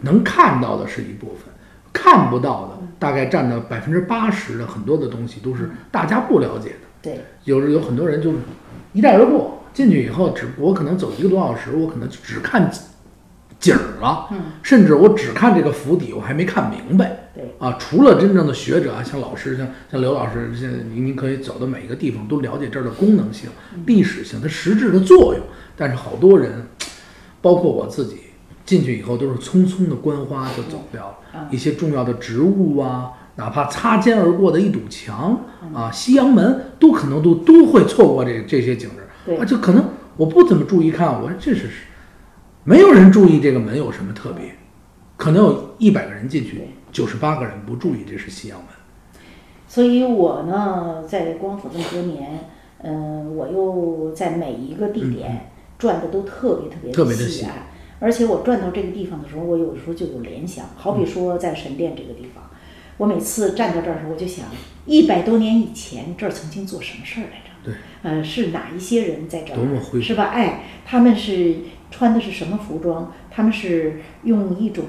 [0.00, 1.52] 能看到的是一部分，
[2.00, 6.86] 看不到的大概占到百分之八十的很多的东西都是大家不了解的。
[7.02, 8.32] 对，有有很多人就
[8.92, 12.70] 一带而过，进去以后只我可能走一个多小时，我可能只看
[13.58, 17.30] 景儿了，嗯，甚至我只看这个府邸，我还没看明白。
[17.34, 23.50] 对，啊，除了真正的学者啊，像老师，像像刘老师，现在您您可以走到每一个地方，都了解这儿的功能性、
[23.86, 25.42] 历史性、它实质的作用。
[25.76, 26.66] 但是好多人，
[27.40, 28.20] 包括我自己，
[28.68, 31.18] 进去以后都是匆匆的观花就走掉了。
[31.32, 35.40] 嗯一些重要的植物啊，哪怕擦肩而过的一堵墙
[35.72, 39.34] 啊，西洋门都可能都都会错过这这些景致。
[39.36, 39.84] 啊，就可能
[40.18, 41.70] 我不怎么注意看，我说这是
[42.64, 44.54] 没有人注意这个门有什么特别，
[45.16, 46.62] 可能有一百个人进去，
[46.92, 48.68] 九十八个人不注意这是西洋门。
[49.66, 52.50] 所以我呢，在光复这么多年，
[52.82, 57.52] 嗯，我又在每一个地点转的都特别特别特别的细细啊。
[58.00, 62.50] 而且我转到这个地方的时候，我有时候就有联想，好嗯比说在神殿这个地方，
[62.96, 64.46] 我每次站到这儿的时候，我就想，
[64.86, 67.44] 一百多年以前这儿曾经做什么事儿来着？
[67.64, 70.00] 对，呃，是哪一些人在这儿？
[70.00, 70.24] 是吧？
[70.26, 71.56] 哎，他们是
[71.90, 73.12] 穿的是什么服装？
[73.30, 74.84] 他们是用一种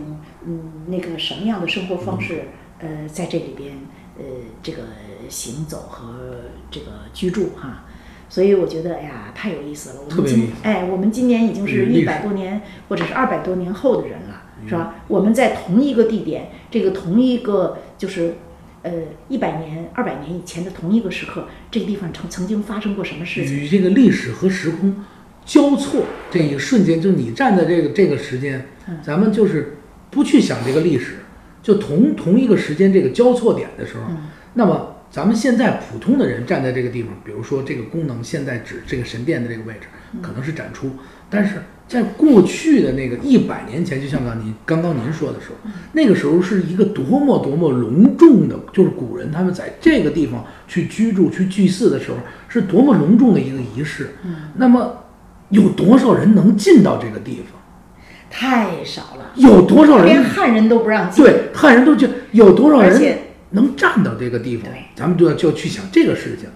[0.45, 2.43] 嗯那个什么样的生活方式？
[2.79, 3.73] 呃，在这里边
[4.17, 4.23] 呃
[4.63, 4.83] 这个
[5.27, 6.13] 行走和
[6.71, 7.85] 这个居住哈。
[8.29, 9.95] 所以我觉得，哎呀，太有意思了。
[10.07, 14.95] 我们哎，我们今年已经是一百多年或者是二百多年后的人了，是吧？
[15.07, 18.35] 我们在同一个地点，这个同一个就是，
[18.83, 18.91] 呃，
[19.27, 23.55] 一百年、二百年以前的同一个时刻，这个地方曾曾经发生过什么事情？
[23.57, 25.03] 与这个历史和时空
[25.43, 28.67] 交错这一瞬间，就你站在这个这个时间，
[29.01, 29.77] 咱们就是
[30.11, 31.19] 不去想这个历史，
[31.63, 34.03] 就同同一个时间这个交错点的时候，
[34.53, 39.87] 那么咱们现在普通的人站在这个地方，比如说这个功能现在指这个神殿的这个位置，
[40.21, 40.91] 可能是展出，
[41.29, 41.55] 但是
[41.87, 54.11] 在过去的那个一百年前，就像刚您刚刚您说的时候，那个时候是一个多么多么隆重的，就是古人他们在这个地方去居住、去祭祀的时候，是多么隆重的一个仪式。
[54.57, 55.05] 那么
[55.49, 57.59] 有多少人能进到这个地方？
[58.29, 60.05] 太少了，有多少人？
[60.05, 61.25] 连汉人都不让进。
[61.25, 63.17] 对，汉人都进，有多少人而且
[63.51, 64.71] 能站到这个地方？
[64.95, 66.49] 咱们就要就要去想这个事情。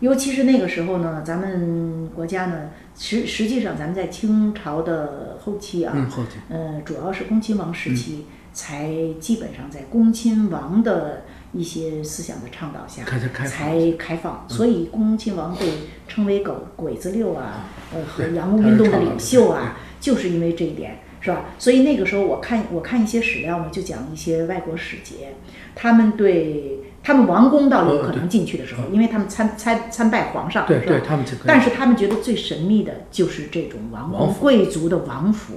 [0.00, 13.02] 尤其是那个时候呢，咱们国家呢，实实际上咱们在清朝的后期啊，嗯，后期呃，主要是恭亲王时期，才基本上在恭亲王的一些思想的倡导下，
[13.44, 14.46] 才开放。
[14.48, 15.66] 所以恭亲王被
[16.06, 21.46] 称为狗鬼子六啊，呃，和洋务运动的领袖啊，就是因为这一点，是吧？
[21.58, 25.34] 所以那个时候我看我看一些史料呢，就讲一些外国使节，
[25.80, 31.00] 他们对他们王宫倒有可能进去的时候，因为他们参参参拜皇上，对。
[31.46, 35.54] 但是他们觉得最神秘的就是这种王公王贵族的王府。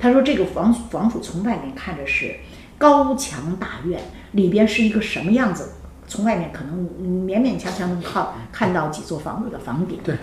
[0.00, 2.34] 他说这个王王府从外面看着是
[2.76, 4.00] 高墙大院，
[4.32, 5.74] 里边是一个什么样子？
[6.08, 10.00] 从外面可能嗯勉勉强强能靠看到几座房子的房顶。
[10.02, 10.16] 对，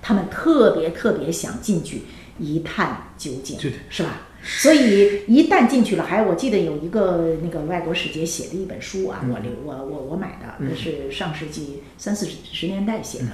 [0.00, 2.04] 他们特别特别想进去
[2.38, 3.60] 一探究竟，
[3.90, 4.08] 是吧？
[4.44, 13.28] 所以一旦进去了，还我记得有一个那个外国使节写的一本书啊，我留我我我买的，那是上世纪三四十十年代写的，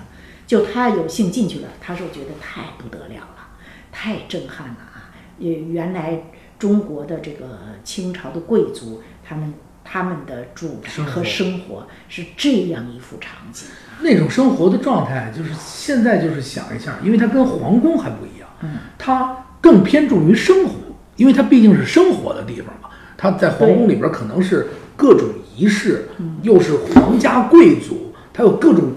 [0.46, 3.48] 就他有幸进去了，他说觉得太不得了了，
[3.90, 5.10] 太震撼了啊！
[5.40, 6.22] 呃，原来
[6.58, 13.66] 中国的这个清朝的贵族，他们他们的住宅和生活是这样一幅场景。
[14.02, 20.74] 那种生活的状态，就是现在就是想一下，因为它跟皇宫还不一样，嗯，它更偏重于生活，
[21.20, 22.88] 因为它毕竟是生活的地方嘛。
[23.18, 26.08] 他在皇宫里边可能是各种仪式，
[26.40, 28.92] 又是皇家贵族，他有各种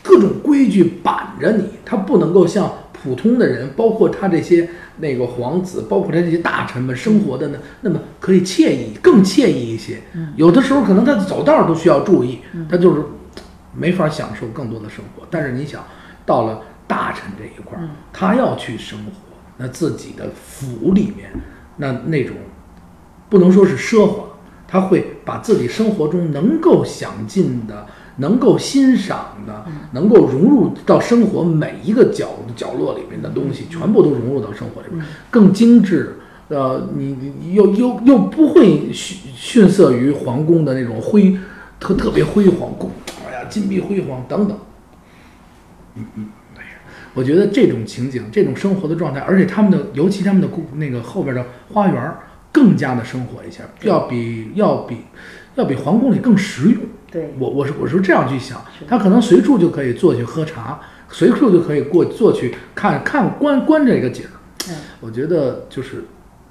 [0.00, 10.00] 各种规矩板着你，他不能够像普通的人，包括他这些那个皇子，包括他这些大臣们生活的呢，那么可以惬意，更惬意一些。
[10.36, 12.38] 有的时候可能他走道儿都需要注意，
[12.70, 13.02] 他就是
[13.74, 15.26] 没法享受更多的生活。
[15.28, 15.84] 但是你想，
[16.24, 19.10] 到了大臣这一块儿，他要去生活，
[19.56, 21.32] 那自己的府里面，
[21.76, 22.36] 那那种
[23.28, 24.24] 不能说是奢华，
[24.66, 36.16] 他会把自己生活中能够想尽的、能够欣赏的、能够融入到生活每一个角角落里面的东西，全部都融入到生活里面，更精致。
[36.48, 41.36] 呃，你你又又又不会逊逊色于皇宫的那种辉
[41.80, 42.90] 特特别辉煌，宫
[43.26, 44.58] 哎呀金碧辉煌等等。
[47.14, 52.18] 我觉得这种情景、这种生活的状态，而且他们的，尤其他们的故那个后边的花园儿，
[52.52, 54.98] 更加的生活一下，要比要比
[55.54, 56.78] 要比皇宫里更实用。
[57.10, 64.34] 对，我我是我是这样去想，他可能随处就可以坐去喝茶，随处就可以过坐去看看观观这个景儿。
[64.70, 66.04] 嗯，我觉得就是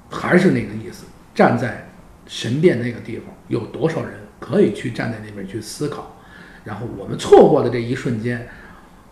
[0.08, 1.04] 还是那个意思，
[1.34, 1.90] 站在
[2.26, 6.16] 神殿那个地方，有多少人可以去站在那边去思考？
[6.64, 8.48] 然后我们错过的这一瞬间，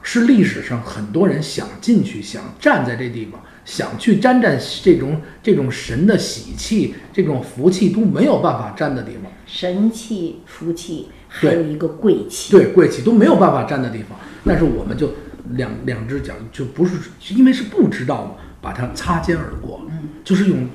[0.02, 9.30] 是历史上很多人想进去、想站在这地方、想去沾沾这种这种神的喜气、这种福气都没有办法沾的地方。
[9.46, 12.50] 神气、福气，还有一个贵气。
[12.50, 15.12] 对，贵气都没有办法沾的地方，但是我们就
[15.50, 16.96] 两两只脚就不是
[17.34, 20.66] 因为是不知道嘛，把它擦肩而过，嗯，就是用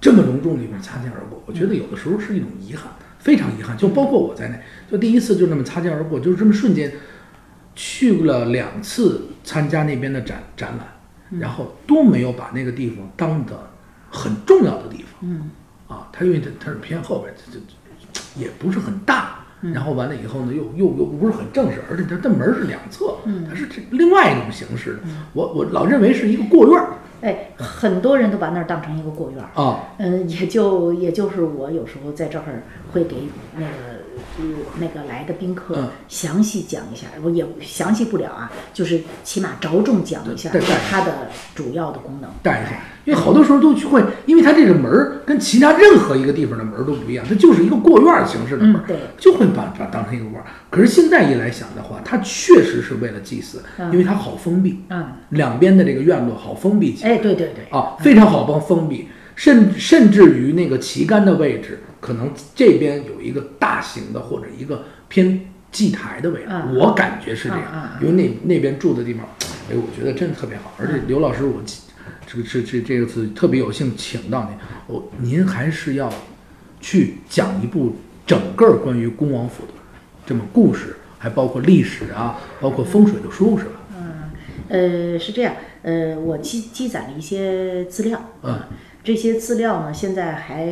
[0.00, 1.42] 这么隆重的地方擦肩而过。
[1.46, 3.76] 我觉得有的时候是一种遗憾，非常遗憾。
[3.76, 4.60] 就包括我在内，
[4.90, 6.92] 就第一次就那么擦肩而过，就是这么瞬间
[7.80, 13.70] 去了两次参加那边的展展览，然后都没有把那个地方当的
[14.10, 15.50] 很重要的地方，嗯，
[15.86, 23.16] 啊，它因为它它是偏后边，这这也不是很大，然后完了以后呢，又又又不是很正式，而且它的门是两侧，
[23.48, 25.00] 它是这另外一种形式的。
[25.32, 26.94] 我我老认为是一个过院儿。
[27.20, 29.50] 哎，很多人都把那儿当成一个过院儿。
[29.62, 32.62] 啊，嗯，也就也就是我有时候在这儿
[32.92, 33.66] 会给那个
[34.38, 34.44] 呃
[34.78, 35.88] 那个来的宾客嗯。
[36.08, 40.50] 详细讲一下，我也详细不了啊，就是起码着重讲一下
[40.90, 42.30] 它的主要的功能。
[42.42, 48.96] 带一下，因为好多时候都会，因为它这个门儿跟其他任何一个地方的门儿都不一样，它就是一个过院儿形式的门儿，嗯对。
[49.18, 50.46] 就会把把它当成一个过院儿。
[50.70, 53.90] 可是现在一来想的话，它确实是为了祭祀，嗯。
[53.92, 57.10] 因为它好封闭，嗯，两边的这个院落好封闭起来。
[57.10, 65.40] 哎，对对对，啊，非常好帮封闭，甚甚至于那个旗杆的位置，可能这边有一个大型的或者一个偏
[65.70, 66.76] 祭台的位置，嗯。
[66.76, 69.26] 我感觉是这样，因为那那边住的地方，
[69.70, 71.80] 哎，我觉得真的特别好，而且刘老师我记
[72.26, 76.12] 这个这这这个次特别有幸请到您，我您还是要
[76.80, 77.96] 去讲一部
[78.26, 79.72] 整个关于恭王府的
[80.26, 83.70] 这么故事，还包括历史啊，包括风水的书是吧？
[83.96, 84.30] 嗯
[84.68, 88.60] 呃，是这样，呃，我积积攒了一些资料，嗯，
[89.08, 90.66] 这些资料呢，现在还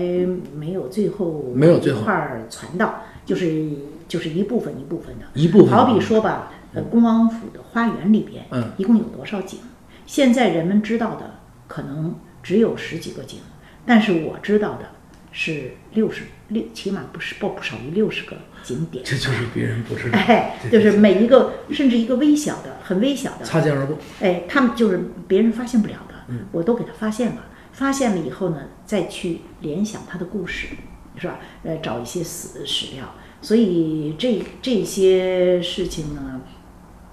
[0.55, 3.67] 没有最后没有最后一块儿传到，就是
[4.07, 9.61] 就是一部分一部分的，一部分好比说吧，呃，恭王府的花园里边，嗯，一共有多少景？
[10.05, 13.39] 现在人们知道的可能只有十几个景，
[13.87, 14.91] 但是我知道的
[15.33, 19.03] 是六十六，起码不是不不少于六十个景点。
[19.03, 23.97] 这就是别人不知道， 哎，就是每一个，甚至一个微小的、很微小的，擦肩而过。
[24.21, 27.43] 哎，他们就是别人发现不了的，嗯我都给他发现了。
[27.77, 28.57] 发现了以后呢，
[28.87, 30.69] 再去联想他的故事，
[31.19, 31.39] 是吧？
[31.63, 33.15] 呃，找一些史史料。
[33.43, 36.41] 所以这这些事情呢，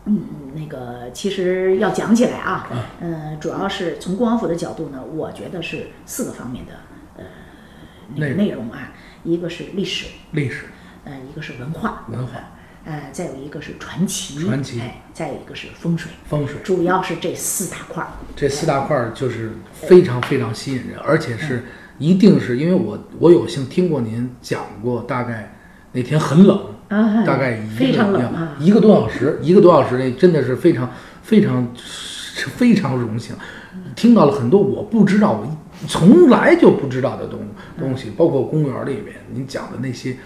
[0.05, 0.23] 嗯，
[0.55, 2.69] 那个其实要讲起来啊，
[3.01, 6.71] 嗯、主要是从恭王府的角度呢，我觉得是四个方面的
[7.17, 7.25] 呃
[8.15, 8.37] 那个内容。
[8.37, 8.93] 内容啊，
[9.25, 10.67] 一个是历史，历史、
[11.03, 12.39] 呃，一个是文化，文化、
[12.85, 14.79] 呃，再有一个是传奇，传奇。
[14.81, 18.09] 哎，再有一个是风水，风水，主要是这四大块儿。
[18.35, 21.63] 这四大块儿就是非常非常吸引人，而且是
[21.97, 25.53] 一定是因为我我有幸听过您讲过，大概
[25.93, 26.59] 那天很冷，
[26.89, 31.65] 啊，大概一个非常冷啊，一个多小时，一个多小时内真的是非常非常
[32.57, 33.33] 非常荣幸，
[33.95, 37.39] 听到了很多我不知道，我从来就不知道的东
[37.79, 40.17] 东西，包括公园里面您讲的那些，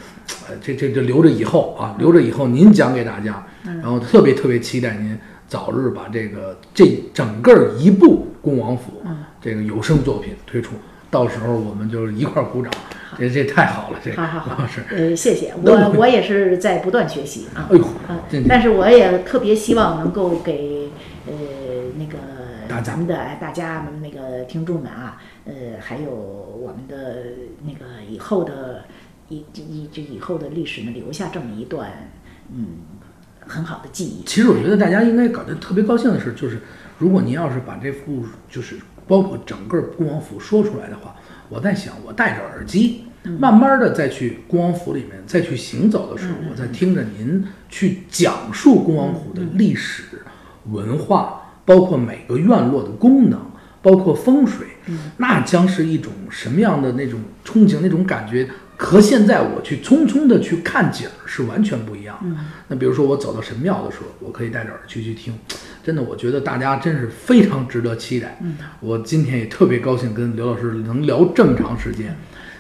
[0.50, 5.18] 呃，这这这留着以后啊，留着以后您讲给大家，然后特别特别期待您
[5.48, 9.02] 早日把这个这整个一部《恭王府》
[9.42, 10.76] 这个有声作品推出，
[11.10, 12.72] 到时候我们就一块儿鼓掌，
[13.18, 20.90] 这这太好了，这好好好老师，，呃，谢谢我我我也是在不断学习啊哎呦啊，但是我也特别希望能够给
[21.28, 21.34] 呃
[21.98, 27.24] 那个咱们的哎大家们那个听众们啊，呃，还有我们的
[27.66, 28.84] 那个以后的
[29.30, 31.92] 以以这以后的历史呢，留下这么一段
[32.54, 32.68] 嗯
[33.40, 34.24] 很好的记忆。
[34.26, 36.60] 其实我觉得大家应该搞得特别高兴的事，就是
[36.98, 41.16] 如果您要是把这幅就是包括整个恭王府说出来的话，
[41.50, 43.04] 我在想，我戴着耳机，
[43.40, 50.04] 慢慢的再去恭王府里面再去行走的时候，我在听着您去讲述恭王府的历史、
[50.70, 53.40] 文化，包括每个院落的功能，
[53.82, 54.68] 包括风水，
[55.18, 58.48] 那将是一种什么样的那种憧憬，那种感觉。
[58.78, 62.40] 和现在我去匆匆的去看景儿是完全不一样的。
[62.68, 65.34] 那比如说我走到神庙的时候，我可以戴着耳机去听，
[65.84, 68.40] 真的，我觉得大家真是非常值得期待。
[68.80, 72.16] 我今天也特别高兴跟刘老师能聊这么长时间，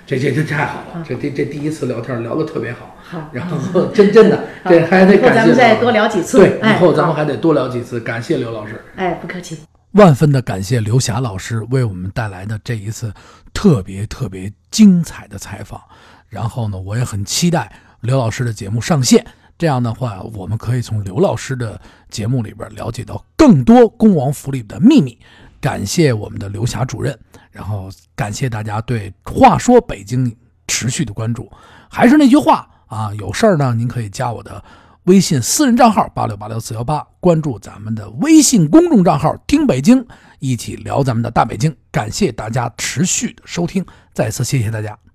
[0.05, 2.95] 这这这太好了，这这这第一次聊天聊得特别好。
[3.03, 8.82] 好然后 真真的，这还得感谢咱们再多聊几次对，哎以后咱们还得多聊几次，感谢刘老师。
[8.95, 9.57] 哎，不客气。
[9.97, 13.11] 万分的感谢刘霞老师为我们带来的这一次
[13.51, 15.81] 特别特别精彩的采访。
[16.29, 17.71] 然后呢，我也很期待
[18.01, 19.25] 刘老师的节目上线。
[19.57, 25.17] 这样的话，我们可以从刘老师的节目里边了解到更多恭王府里的秘密。
[25.59, 27.17] 感谢我们的刘霞主任，
[27.49, 30.29] 然后感谢大家对《话说北京》
[30.67, 31.51] 持续的关注。
[31.89, 34.63] 还是那句话啊，有事儿呢，您可以加我的
[35.08, 40.05] 微信私人账号八六八六四幺八，关注咱们的微信公众账号“听北京”，
[40.39, 41.74] 一起聊咱们的大北京。
[41.89, 45.07] 感谢大家持续的收听，再次谢谢大家。